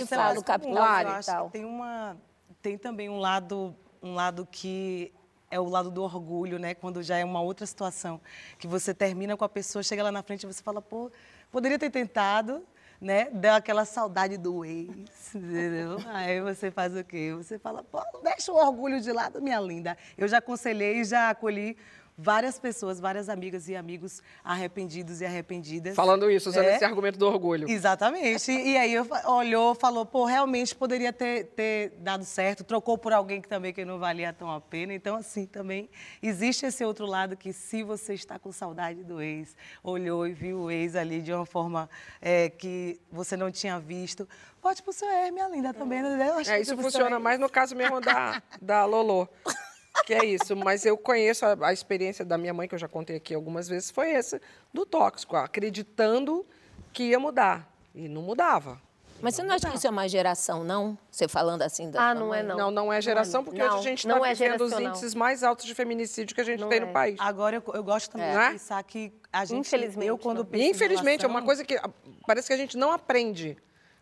[0.02, 2.16] essa fala no Capital eu que tem uma
[2.62, 5.12] tem também um lado um lado que
[5.50, 6.74] é o lado do orgulho, né?
[6.74, 8.20] Quando já é uma outra situação,
[8.58, 11.10] que você termina com a pessoa, chega lá na frente e você fala, pô,
[11.50, 12.62] poderia ter tentado,
[13.00, 13.30] né?
[13.32, 15.96] Dá aquela saudade do ex, entendeu?
[16.08, 17.32] Aí você faz o quê?
[17.34, 19.96] Você fala, pô, deixa o orgulho de lado, minha linda.
[20.18, 21.76] Eu já aconselhei, já acolhi
[22.22, 25.94] várias pessoas, várias amigas e amigos arrependidos e arrependidas.
[25.96, 26.76] Falando isso, usando É.
[26.76, 27.68] esse argumento do orgulho.
[27.68, 28.52] Exatamente.
[28.52, 33.40] E aí eu olhou, falou, pô, realmente poderia ter, ter dado certo, trocou por alguém
[33.40, 34.92] que também que não valia tão a pena.
[34.92, 35.88] Então, assim, também
[36.22, 40.58] existe esse outro lado que se você está com saudade do ex, olhou e viu
[40.62, 41.88] o ex ali de uma forma
[42.20, 44.28] é, que você não tinha visto,
[44.60, 46.02] pode pro seu ex, minha linda, também.
[46.02, 46.28] né?
[46.28, 47.22] Eu acho É, isso funciona ex.
[47.22, 49.28] mais no caso mesmo da, da Lolo.
[50.06, 52.88] Que é isso, mas eu conheço a, a experiência da minha mãe, que eu já
[52.88, 54.40] contei aqui algumas vezes, foi essa
[54.72, 56.44] do tóxico, acreditando
[56.92, 57.68] que ia mudar.
[57.94, 58.80] E não mudava.
[59.22, 60.96] Mas você não acha que isso é uma geração, não?
[61.10, 62.48] Você falando assim da Ah, não é mãe?
[62.48, 62.56] não.
[62.56, 65.14] Não, não é geração, porque Não, hoje a gente está não é vivendo os índices
[65.14, 66.84] mais altos de feminicídio que a gente Não tem é.
[66.86, 67.16] no país.
[67.20, 68.46] Agora, eu, eu gosto também É.
[68.46, 69.58] de pensar que a gente...
[69.66, 71.78] Infelizmente, Eu, quando E, em infelizmente, é uma relação- coisa que
[72.26, 73.56] parece que a gente não aprende.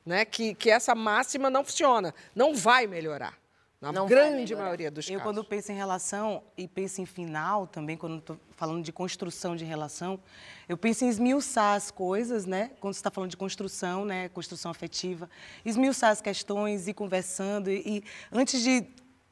[0.06, 3.34] né, que, que essa máxima não funciona, não vai melhorar.
[3.80, 5.22] Na Não grande maioria dos Eu, casos.
[5.22, 9.64] quando penso em relação e penso em final também, quando estou falando de construção de
[9.64, 10.18] relação,
[10.68, 12.72] eu penso em esmiuçar as coisas, né?
[12.80, 14.28] Quando você está falando de construção, né?
[14.30, 15.30] Construção afetiva,
[15.64, 18.84] esmiuçar as questões, ir conversando e, e antes de,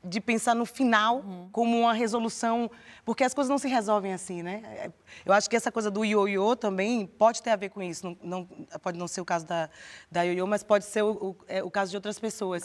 [0.09, 2.71] de pensar no final como uma resolução,
[3.05, 4.91] porque as coisas não se resolvem assim, né?
[5.25, 8.07] Eu acho que essa coisa do ioiô também pode ter a ver com isso.
[8.07, 8.49] Não, não-
[8.81, 9.69] pode não ser o caso da,
[10.11, 12.63] da ioiô, mas pode ser o, o- é, o caso de outras pessoas.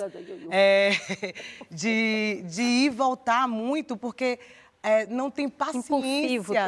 [0.52, 0.92] É,
[1.70, 4.40] de, de ir e voltar muito, porque
[4.84, 5.82] é, não tem paciência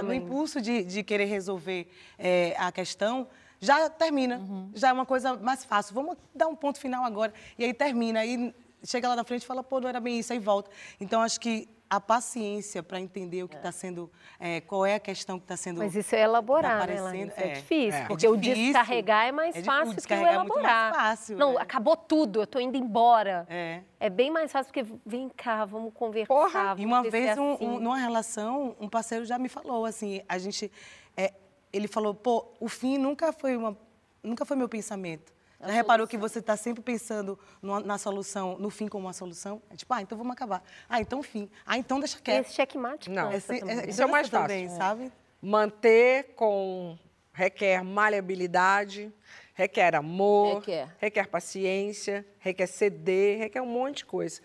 [0.04, 3.28] no impulso de, de querer resolver é, a questão.
[3.60, 4.42] Já termina,
[4.74, 5.96] já é uma coisa mais fácil.
[5.96, 7.34] Vamos dar um ponto final agora.
[7.58, 8.54] E aí termina, aí
[8.84, 10.70] chega lá na frente e fala, pô, não era bem isso, aí volta.
[11.00, 15.00] Então, acho que a paciência para entender o que está sendo, é, qual é a
[15.00, 17.42] questão que está sendo Mas isso é elaborar, né, aparecendo, Larissa?
[17.42, 18.06] É, é, difícil, é.
[18.08, 18.64] porque É o difícil.
[18.74, 20.94] descarregar é mais É o fácil que o descarregar é muito mais elaborar.
[20.96, 21.62] fácil, Não, é.
[21.62, 23.46] acabou tudo, eu tô indo embora.
[23.48, 23.82] É.
[24.00, 26.34] É bem mais fácil, porque vem cá, vamos conversar.
[26.80, 27.68] E vamos uma ver se vez, é um- assim.
[27.68, 30.72] um- numa relação, um parceiro já me falou assim, a gente,
[31.16, 31.32] é,
[31.72, 33.78] ele falou, pô, o fim nunca foi uma,
[34.24, 35.32] nunca foi meu pensamento.
[35.66, 39.62] Já reparou que você está sempre pensando numa- na solução, no fim como uma solução?
[39.70, 40.64] É tipo, ah, então vamos acabar.
[40.90, 41.50] Ah, então fim.
[41.66, 42.46] Ah, então deixa quieto.
[42.48, 44.48] esse checkmate Não, Esse- é- Isso é o mais fácil.
[44.48, 45.12] também, sabe?
[45.42, 46.98] Manter com
[47.34, 49.12] requer maleabilidade,
[49.54, 50.60] requer amor,
[51.00, 51.28] Requer.
[51.30, 54.42] paciência, requer ceder, requer um monte de coisa.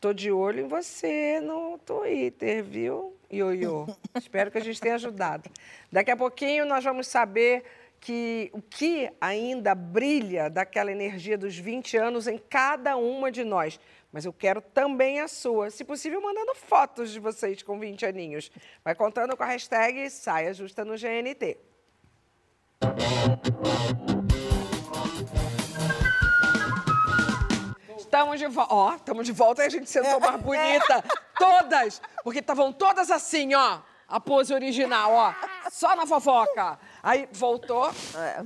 [0.00, 3.86] Tô de olho em você no Twitter, viu, Ioiô?
[4.14, 5.48] Espero que a gente tenha ajudado.
[5.90, 7.64] Daqui a pouquinho nós vamos saber
[8.04, 13.80] que o que ainda brilha daquela energia dos 20 anos em cada uma de nós.
[14.12, 15.70] Mas eu quero também a sua.
[15.70, 18.50] Se possível, mandando fotos de vocês com 20 aninhos.
[18.84, 21.56] Vai contando com a hashtag Saia Justa no GNT.
[27.96, 28.74] Estamos de volta.
[28.74, 31.02] Ó, estamos de volta e a gente sentou mais bonita.
[31.38, 32.02] Todas!
[32.22, 33.80] Porque estavam todas assim, ó.
[34.14, 35.34] A pose original, ó.
[35.72, 36.78] Só na fofoca.
[37.02, 37.90] Aí voltou.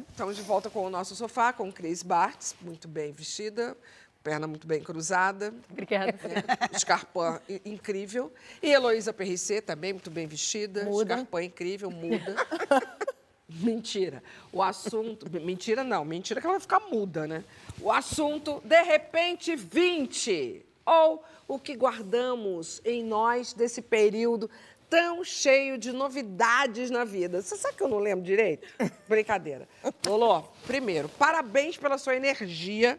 [0.09, 3.77] Estamos de volta com o nosso sofá, com Cris Bartz, muito bem vestida,
[4.25, 5.53] perna muito bem cruzada.
[5.71, 6.19] Obrigada.
[6.25, 8.33] É, escarpã incrível.
[8.63, 10.85] E Heloísa Perricet também muito bem vestida.
[10.85, 11.13] Muda.
[11.13, 12.35] Escarpã incrível, muda.
[13.47, 14.23] Mentira.
[14.51, 15.31] O assunto.
[15.31, 16.03] Mentira, não.
[16.03, 17.45] Mentira que ela vai ficar muda, né?
[17.79, 20.65] O assunto, de repente, 20.
[20.87, 24.51] Ou o que guardamos em nós desse período
[24.89, 27.43] tão cheio de novidades na vida.
[27.43, 28.67] Você sabe que eu não lembro direito?
[29.09, 29.69] Brincadeira.
[30.07, 32.99] Lolo, primeiro, parabéns pela sua energia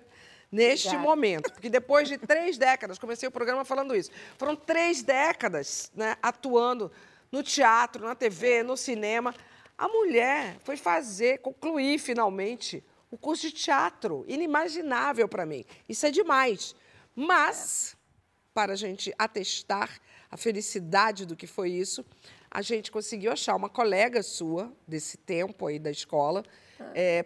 [0.51, 1.07] neste Obrigada.
[1.07, 1.51] momento.
[1.51, 6.91] Porque depois de três décadas, comecei o programa falando isso, foram três décadas né, atuando
[7.31, 9.33] no teatro, na TV, no cinema.
[9.77, 14.25] A mulher foi fazer, concluir finalmente o curso de teatro.
[14.27, 15.65] Inimaginável para mim.
[15.87, 16.75] Isso é demais.
[17.15, 17.95] Mas,
[18.53, 19.99] para a gente atestar
[20.31, 22.05] a felicidade do que foi isso,
[22.51, 26.43] a gente conseguiu achar uma colega sua desse tempo aí da escola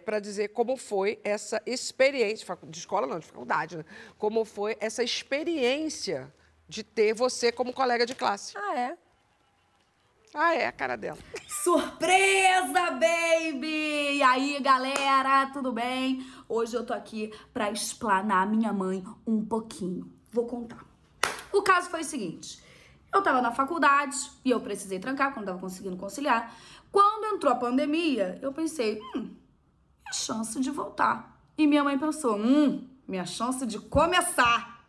[0.04, 3.84] para dizer como foi essa experiência, de escola não, de faculdade, né?
[4.18, 6.32] Como foi essa experiência
[6.68, 8.54] de ter você como colega de classe.
[8.56, 8.98] Ah, é?
[10.34, 11.18] Ah, é a cara dela.
[11.46, 14.16] Surpresa, baby!
[14.16, 16.26] E aí, galera, tudo bem?
[16.48, 20.12] Hoje eu tô aqui pra explanar a minha mãe um pouquinho.
[20.32, 20.84] Vou contar.
[21.52, 22.60] O caso foi o seguinte:
[23.14, 26.52] eu tava na faculdade e eu precisei trancar quando tava conseguindo conciliar.
[26.90, 29.30] Quando entrou a pandemia, eu pensei, hum,
[30.08, 31.38] é chance de voltar.
[31.56, 34.84] E minha mãe pensou, hum, minha chance de começar.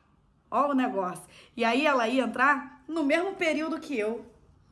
[0.49, 1.23] Ó o negócio.
[1.55, 4.25] E aí ela ia entrar no mesmo período que eu,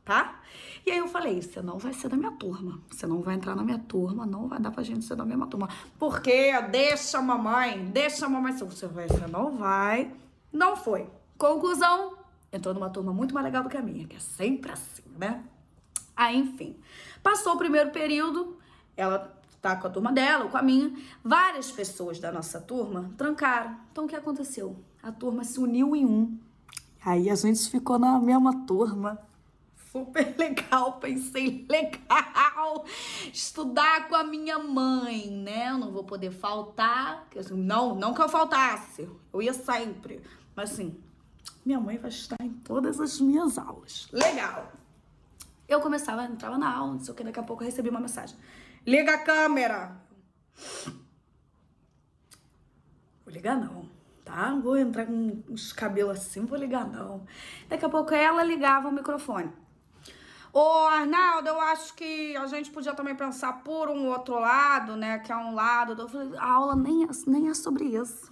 [0.05, 0.39] tá?
[0.85, 2.81] E aí eu falei, você não vai ser da minha turma.
[2.89, 5.47] Você não vai entrar na minha turma, não vai dar pra gente ser da mesma
[5.47, 5.69] turma.
[5.97, 8.53] Porque deixa a mamãe, deixa a mamãe.
[8.53, 10.11] Você vai, você não vai.
[10.51, 11.09] Não foi.
[11.37, 12.22] Conclusão,
[12.53, 15.43] entrou numa turma muito mais legal do que a minha, que é sempre assim, né?
[16.15, 16.77] Aí, enfim,
[17.23, 18.57] passou o primeiro período,
[18.95, 20.93] ela tá com a turma dela ou com a minha.
[21.23, 23.77] Várias pessoas da nossa turma trancaram.
[23.91, 24.77] Então, o que aconteceu?
[25.01, 26.37] A turma se uniu em um.
[27.03, 29.19] Aí a gente ficou na mesma turma.
[29.91, 32.85] Super legal, pensei, legal,
[33.31, 35.69] estudar com a minha mãe, né?
[35.69, 40.19] Eu não vou poder faltar, não, não que eu faltasse, eu ia sempre,
[40.55, 40.97] mas assim,
[41.65, 44.07] minha mãe vai estar em todas as minhas aulas.
[44.11, 44.71] Legal.
[45.67, 47.99] Eu começava, entrava na aula, não sei o que, daqui a pouco eu recebi uma
[47.99, 48.37] mensagem.
[48.85, 49.95] Liga a câmera!
[53.23, 53.89] Vou ligar não,
[54.25, 54.51] tá?
[54.51, 57.25] Não Vou entrar com uns cabelos assim, vou ligar não.
[57.69, 59.51] Daqui a pouco ela ligava o microfone.
[60.51, 65.17] Ô, Arnaldo, eu acho que a gente podia também pensar por um outro lado, né?
[65.17, 65.99] Que é um lado.
[65.99, 68.31] Eu falei, a aula nem é, nem é sobre isso,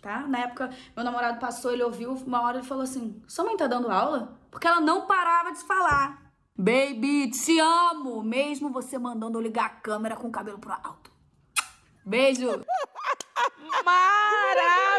[0.00, 0.26] tá?
[0.28, 3.66] Na época, meu namorado passou, ele ouviu, uma hora ele falou assim: sua mãe tá
[3.66, 4.38] dando aula?
[4.50, 6.22] Porque ela não parava de falar.
[6.56, 8.22] Baby, te amo!
[8.22, 11.12] Mesmo você mandando eu ligar a câmera com o cabelo pro alto.
[12.04, 12.46] Beijo!
[13.84, 14.96] Maravilhosa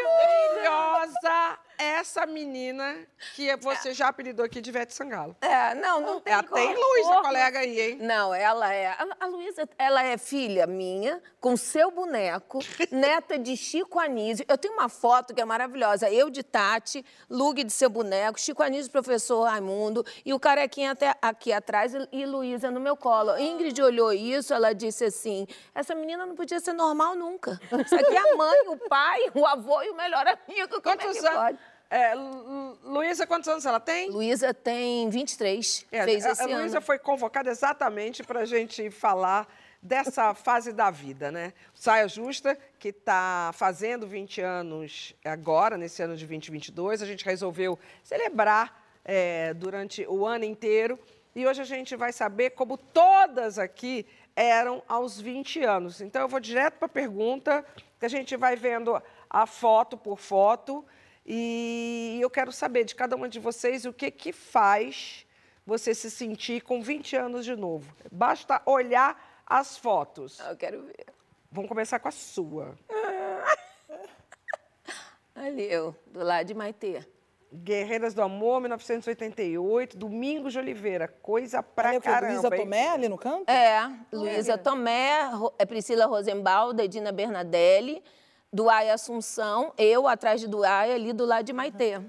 [1.78, 2.98] essa menina
[3.36, 5.36] que você já apelidou aqui de Ivete Sangalo.
[5.42, 7.98] É, não, não tem É, tem Luísa, colega aí, hein?
[8.02, 8.88] Não, ela é.
[8.88, 12.60] A, a Luísa, ela é filha minha, com seu boneco,
[12.92, 14.46] neta de Chico Anísio.
[14.48, 16.10] Eu tenho uma foto que é maravilhosa.
[16.10, 21.16] Eu de Tati, Lug de seu boneco, Chico Anísio, professor Raimundo, e o carequinha até
[21.22, 23.38] aqui atrás e, e Luísa no meu colo.
[23.38, 27.60] Ingrid olhou isso, ela disse assim: essa menina não podia ser normal nunca.
[27.86, 30.82] Isso aqui é a mãe, o pai, o avô e o melhor amigo.
[30.82, 31.40] Como é Quantos que anos?
[31.40, 31.60] pode?
[31.90, 34.10] É, Lu- Luísa, quantos anos ela tem?
[34.10, 36.58] Luísa tem 23, É, fez a, esse a ano.
[36.60, 39.48] Luísa foi convocada exatamente para a gente falar
[39.82, 41.54] dessa fase da vida, né?
[41.74, 47.80] Saia Justa, que está fazendo 20 anos agora, nesse ano de 2022, a gente resolveu
[48.04, 51.00] celebrar é, durante o ano inteiro
[51.34, 56.02] e hoje a gente vai saber como todas aqui eram aos 20 anos.
[56.02, 57.64] Então eu vou direto para a pergunta,
[57.98, 60.86] que a gente vai vendo a foto por foto
[61.28, 65.26] e eu quero saber de cada uma de vocês o que que faz
[65.66, 67.94] você se sentir com 20 anos de novo.
[68.10, 70.40] Basta olhar as fotos.
[70.40, 71.08] Eu quero ver.
[71.52, 72.78] Vamos começar com a sua.
[75.36, 77.06] Ali eu, do lado de Maitê.
[77.54, 81.08] Guerreiras do Amor, 1988, Domingos de Oliveira.
[81.08, 82.34] Coisa pra Olha caramba.
[82.34, 82.50] Luísa?
[82.50, 83.50] Tomé ali no canto?
[83.50, 88.04] É, Luísa Tomé, é Priscila Rosenbalda, Edina Bernadelli,
[88.52, 92.02] Duaia Assunção, eu atrás de Duaia, ali do lado de Maitê.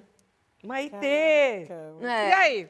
[0.64, 1.66] Maitê!
[2.00, 2.28] É.
[2.30, 2.68] E aí?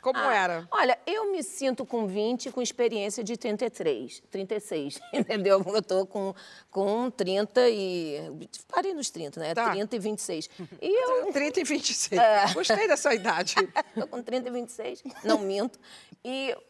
[0.00, 0.68] Como Ah, era?
[0.70, 5.62] Olha, eu me sinto com 20 com experiência de 33, 36, entendeu?
[5.66, 6.32] Eu tô com,
[6.70, 8.48] com 30 e...
[8.68, 9.54] Parei nos 30, né?
[9.54, 9.70] Tá.
[9.72, 10.50] 30 e 26.
[10.80, 11.32] E eu...
[11.32, 12.20] 30 e 26.
[12.20, 12.54] É.
[12.54, 13.56] Gostei dessa idade.
[13.94, 15.78] Tô com 30 e 26, não minto.
[16.24, 16.62] E eu,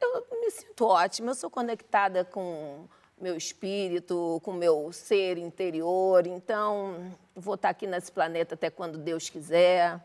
[0.00, 2.88] eu me sinto ótima, eu sou conectada com
[3.20, 9.28] meu espírito, com meu ser interior, então vou estar aqui nesse planeta até quando Deus
[9.28, 10.00] quiser.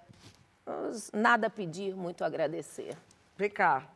[1.11, 2.95] Nada a pedir, muito a agradecer.
[3.38, 3.88] Vem cá.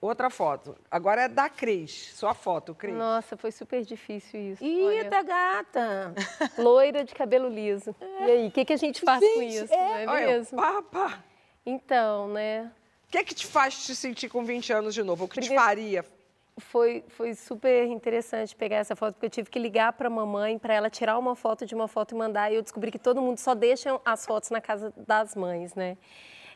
[0.00, 0.76] Outra foto.
[0.90, 2.12] Agora é da Cris.
[2.14, 2.94] Sua foto, Cris.
[2.94, 4.62] Nossa, foi super difícil isso.
[4.62, 6.14] Eita, gata!
[6.58, 7.94] Loira de cabelo liso.
[8.20, 10.04] E aí, o que, que a gente faz com Gente, isso, é.
[10.04, 10.58] não é Olha, mesmo?
[10.90, 11.24] pá.
[11.64, 12.70] Então, né?
[13.08, 15.24] O que é que te faz te sentir com 20 anos de novo?
[15.24, 16.04] O que te Primeiro- faria?
[16.56, 20.56] Foi, foi super interessante pegar essa foto, porque eu tive que ligar para a mamãe
[20.56, 22.52] para ela tirar uma foto de uma foto e mandar.
[22.52, 25.96] E eu descobri que todo mundo só deixa as fotos na casa das mães, né?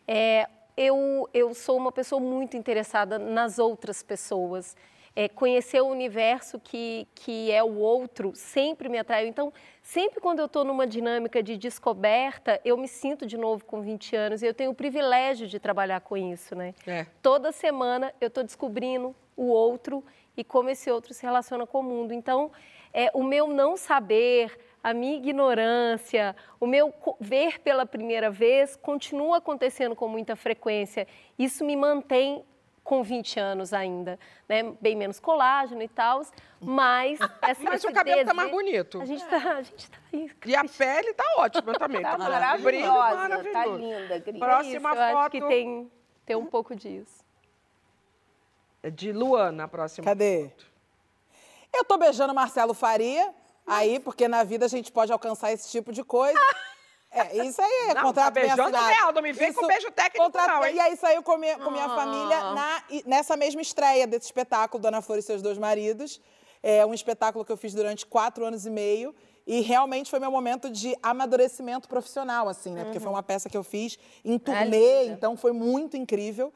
[0.06, 0.46] É,
[0.76, 4.76] eu, eu sou uma pessoa muito interessada nas outras pessoas.
[5.16, 9.26] É, conhecer o universo que, que é o outro sempre me atraiu.
[9.26, 13.80] Então, sempre quando eu estou numa dinâmica de descoberta, eu me sinto de novo com
[13.80, 16.72] 20 anos e eu tenho o privilégio de trabalhar com isso, né?
[16.86, 17.04] É.
[17.20, 20.04] Toda semana eu estou descobrindo o outro
[20.36, 22.12] e como esse outro se relaciona com o mundo.
[22.12, 22.50] Então,
[22.92, 29.38] é, o meu não saber, a minha ignorância, o meu ver pela primeira vez continua
[29.38, 31.06] acontecendo com muita frequência.
[31.38, 32.44] Isso me mantém
[32.82, 34.18] com 20 anos ainda,
[34.48, 34.62] né?
[34.80, 36.22] Bem menos colágeno e tal,
[36.58, 39.00] mas essa, Mas o cabelo tá mais bonito.
[39.00, 40.30] A gente tá, a gente tá aí.
[40.46, 42.00] E a pele tá ótima também.
[42.00, 44.20] Tá brilho maravilhosa, tá linda.
[44.38, 45.92] Próxima É isso, eu foto acho que tem,
[46.24, 47.27] tem um pouco disso.
[48.82, 50.04] É de Luana, a próxima.
[50.04, 50.50] Cadê?
[51.72, 53.32] Eu tô beijando Marcelo Faria,
[53.66, 56.38] aí, porque na vida a gente pode alcançar esse tipo de coisa.
[57.10, 58.86] É, isso aí é Não, contrato tá bem beijando assinado.
[58.94, 60.74] real, não me vem com beijo técnico não, hein?
[60.76, 61.96] E aí saiu com, minha, com minha Ah.
[61.96, 66.20] família na- nessa mesma estreia desse espetáculo, Dona Flor e Seus Dois Maridos.
[66.62, 69.14] É um espetáculo que eu fiz durante quatro anos e meio.
[69.46, 72.84] E realmente foi meu momento de amadurecimento profissional, assim, né?
[72.84, 75.14] Porque foi uma peça que eu fiz em turnê, linda.
[75.14, 76.52] então foi muito incrível.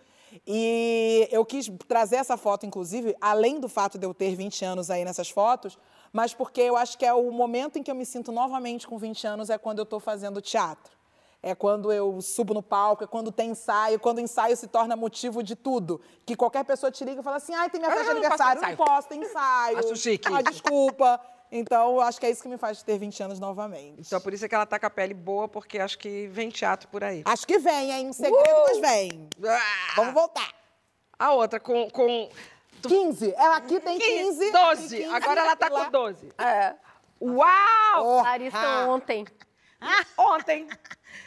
[0.47, 4.91] E eu quis trazer essa foto, inclusive, além do fato de eu ter 20 anos
[4.91, 5.79] aí nessas fotos,
[6.13, 8.99] mas porque eu acho que é o momento em que eu me sinto novamente com
[8.99, 10.93] 20 anos é quando eu estou fazendo teatro.
[11.45, 14.95] É quando eu subo no palco, é quando tem ensaio, quando o ensaio se torna
[14.95, 16.01] motivo de tudo.
[16.25, 18.21] Que qualquer pessoa te liga e fala assim, ai, tem minha Ah, festa de não
[18.21, 18.63] aniversário.
[18.63, 18.77] Não ensaio.
[18.89, 19.79] posso, tem ensaio.
[19.79, 20.33] Acho chique.
[20.33, 21.21] Ah, desculpa.
[21.55, 24.01] Então, eu acho que é isso que me faz ter 20 anos novamente.
[24.01, 26.49] Então, por isso é que ela tá com a pele boa, porque acho que vem
[26.49, 27.23] teatro por aí.
[27.27, 28.09] Acho que vem, hein?
[28.09, 29.29] Um segredo, mas vem.
[29.47, 29.93] Ah!
[29.97, 30.51] Vamos voltar.
[31.19, 31.91] A outra com...
[31.91, 32.31] com
[32.89, 33.35] 15.
[33.37, 34.51] Ela aqui tem 15.
[34.51, 34.89] 12.
[34.89, 35.85] tem 15, Agora ela tá lá.
[35.85, 36.33] com 12.
[36.39, 36.75] É.
[37.21, 37.47] Uau!
[37.99, 38.87] Oh, Larissa ah.
[38.89, 39.27] ontem.
[40.17, 40.67] Ontem.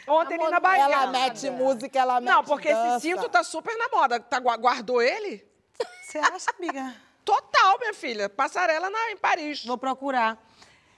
[0.08, 0.84] Ontem ali na Bahia.
[0.84, 2.96] Ela mete música, ela mete Não, porque dança.
[2.96, 4.18] esse cinto tá super na moda.
[4.18, 5.46] Tá, gua- guardou ele?
[6.02, 7.05] Você acha, amiga?
[7.26, 8.28] Total, minha filha.
[8.28, 9.64] Passarela na, em Paris.
[9.64, 10.40] Vou procurar.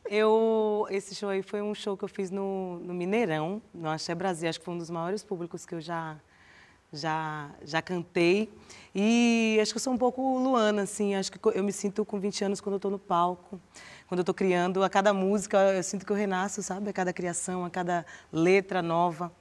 [0.05, 4.15] Eu, esse show aí foi um show que eu fiz no, no Mineirão, no Axé
[4.15, 4.47] Brasil.
[4.47, 6.19] Acho que foi um dos maiores públicos que eu já,
[6.93, 8.53] já, já cantei.
[8.95, 11.15] E acho que eu sou um pouco Luana, assim.
[11.15, 13.59] Acho que eu me sinto com 20 anos quando eu estou no palco,
[14.07, 14.85] quando eu estou criando.
[14.85, 16.91] A cada música, eu sinto que eu renasço, sabe?
[16.91, 19.33] A cada criação, a cada letra nova,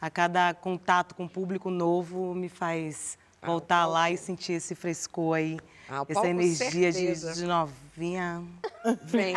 [0.00, 5.36] a cada contato com o público novo me faz voltar lá e sentir esse frescor
[5.36, 5.58] aí.
[5.88, 8.42] Ah, essa energia de, de novinha.
[9.04, 9.34] Vem.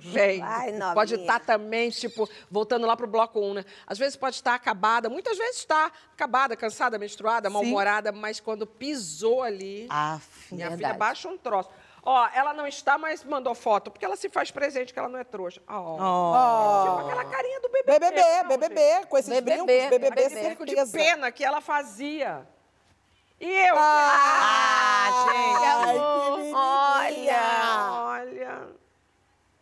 [0.00, 0.40] Vem.
[0.40, 0.94] Ai, novinha.
[0.94, 3.64] pode estar também, tipo, voltando lá pro bloco 1, né?
[3.86, 9.42] Às vezes pode estar acabada, muitas vezes está acabada, cansada, menstruada, mal-humorada, mas quando pisou
[9.42, 10.54] ali, Aff.
[10.54, 10.92] minha Verdade.
[10.92, 11.70] filha baixa um troço.
[12.04, 15.18] Ó, ela não está, mas mandou foto, porque ela se faz presente que ela não
[15.18, 15.60] é trouxa.
[15.68, 16.84] Ó.
[16.84, 17.98] Tipo aquela carinha do BBB.
[17.98, 20.64] BBB, não, BBB, com esses BBB, brincos, BBB, BBB.
[20.64, 22.46] De pena que ela fazia.
[23.40, 23.74] E eu?
[23.78, 26.54] Ah, gente.
[26.54, 28.02] Ai, olha.
[28.02, 28.68] Olha.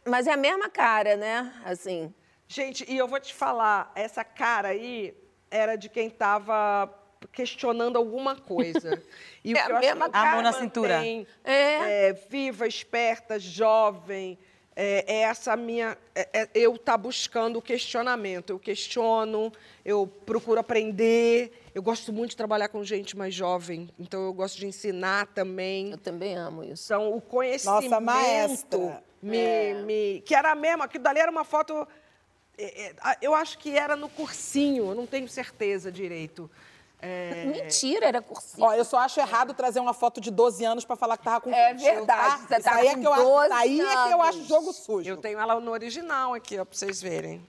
[0.07, 1.53] Mas é a mesma cara, né?
[1.65, 2.13] Assim.
[2.49, 5.13] Gente, e eu vou te falar, essa cara aí
[5.51, 6.89] era de quem tava
[7.33, 9.03] questionando alguma coisa.
[9.47, 11.07] E o É que a eu acho mesma que A mão na cintura.
[11.45, 12.09] É.
[12.09, 14.37] é, viva, esperta, jovem.
[14.75, 15.97] É, é essa minha.
[16.17, 18.51] é- é eu tá buscando o questionamento.
[18.51, 19.53] Eu questiono,
[19.85, 21.66] eu procuro aprender.
[21.77, 25.91] Eu gosto muito de trabalhar com gente mais jovem, então eu gosto de ensinar também.
[25.91, 26.85] Eu também amo isso.
[26.87, 27.83] Então, o conhecimento.
[27.83, 29.03] Nossa, maestra.
[29.21, 31.87] Me, me- que era mesmo, aquilo dali era uma foto.
[32.57, 36.51] é, é, eu acho que era no cursinho, eu não tenho certeza direito.
[36.99, 38.67] É, Mentira, era cursinho.
[38.67, 41.43] Ó, eu só acho errado trazer uma foto de 12 anos pra falar que tava
[41.43, 42.39] com É 20, verdade, tá?
[42.49, 44.23] você Isso tá aí é com que eu acho, 12 isso aí é que eu
[44.23, 45.11] acho jogo sujo.
[45.11, 47.47] eu tenho ela no original aqui, ó, pra vocês verem.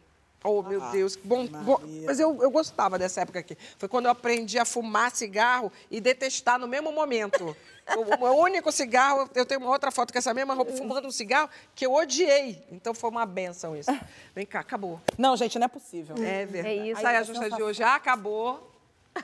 [0.47, 1.15] Oh, meu Ah, Deus.
[1.15, 3.57] que Bom, bom, mas eu, eu gostava dessa época aqui.
[3.77, 7.55] Foi quando eu aprendi a fumar cigarro e detestar no mesmo momento.
[7.95, 11.11] O, o único cigarro, eu tenho uma outra foto com essa mesma roupa, fumando um
[11.11, 12.61] cigarro, que eu odiei.
[12.69, 13.89] Então foi uma benção isso.
[14.35, 14.99] Vem cá, acabou.
[15.17, 16.13] Não, gente, não é possível.
[16.21, 16.89] É verdade.
[16.89, 16.99] isso.
[17.01, 18.73] Saia Ai, justa de hoje já acabou.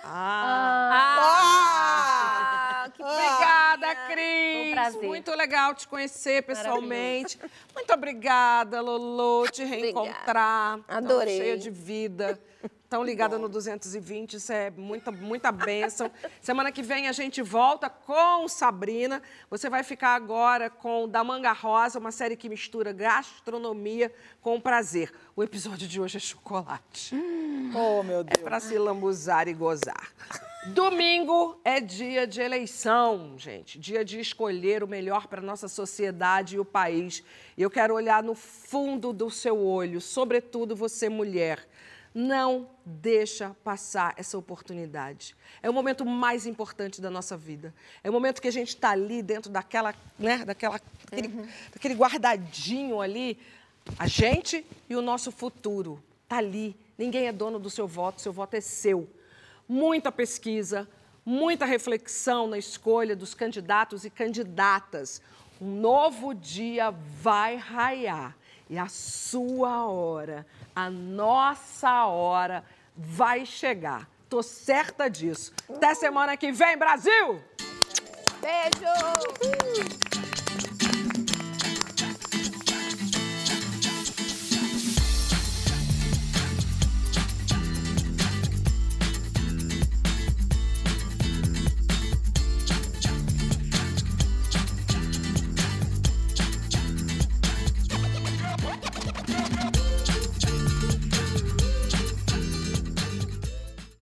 [0.01, 1.01] Ah,
[2.93, 4.73] que Obrigada, Foi um Cris.
[4.73, 5.03] prazer.
[5.03, 7.39] Muito legal te conhecer pessoalmente.
[7.73, 10.79] Muito obrigada, Lolo, te reencontrar.
[10.79, 11.37] Tão Adorei.
[11.37, 12.39] cheia de vida.
[12.89, 16.11] Tão ligada no 220, isso é muita, muita bênção.
[16.39, 19.19] Semana que vem a gente volta com Sabrina.
[19.49, 25.11] Você vai ficar agora com Da Manga Rosa, uma série que mistura gastronomia com prazer.
[25.35, 27.15] O episódio de hoje é chocolate.
[27.75, 28.43] Oh, meu Deus.
[28.43, 30.13] Para se lambuzar e gozar.
[30.67, 33.77] Domingo é dia de eleição, gente.
[33.77, 37.21] Dia de escolher o melhor para nossa sociedade e o país.
[37.57, 41.67] E eu quero olhar no fundo do seu olho, sobretudo você, mulher.
[42.15, 45.35] Não deixa passar essa oportunidade.
[45.61, 47.73] É o momento mais importante da nossa vida.
[48.01, 53.01] É o momento que a gente está ali dentro daquela, né, daquela, daquele, daquele guardadinho
[53.01, 53.37] ali.
[53.99, 56.01] A gente e o nosso futuro.
[56.23, 56.73] Está ali.
[56.97, 59.09] Ninguém é dono do seu voto, seu voto é seu.
[59.73, 60.87] Muita pesquisa,
[61.25, 65.19] muita reflexão na escolha dos candidatos e candidatas.
[65.59, 68.37] Um novo dia vai raiar
[68.69, 70.45] e a sua hora,
[70.75, 72.63] a nossa hora
[72.95, 74.07] vai chegar.
[74.29, 75.51] Tô certa disso.
[75.67, 77.41] Até semana que vem, Brasil!
[78.39, 80.12] Beijo!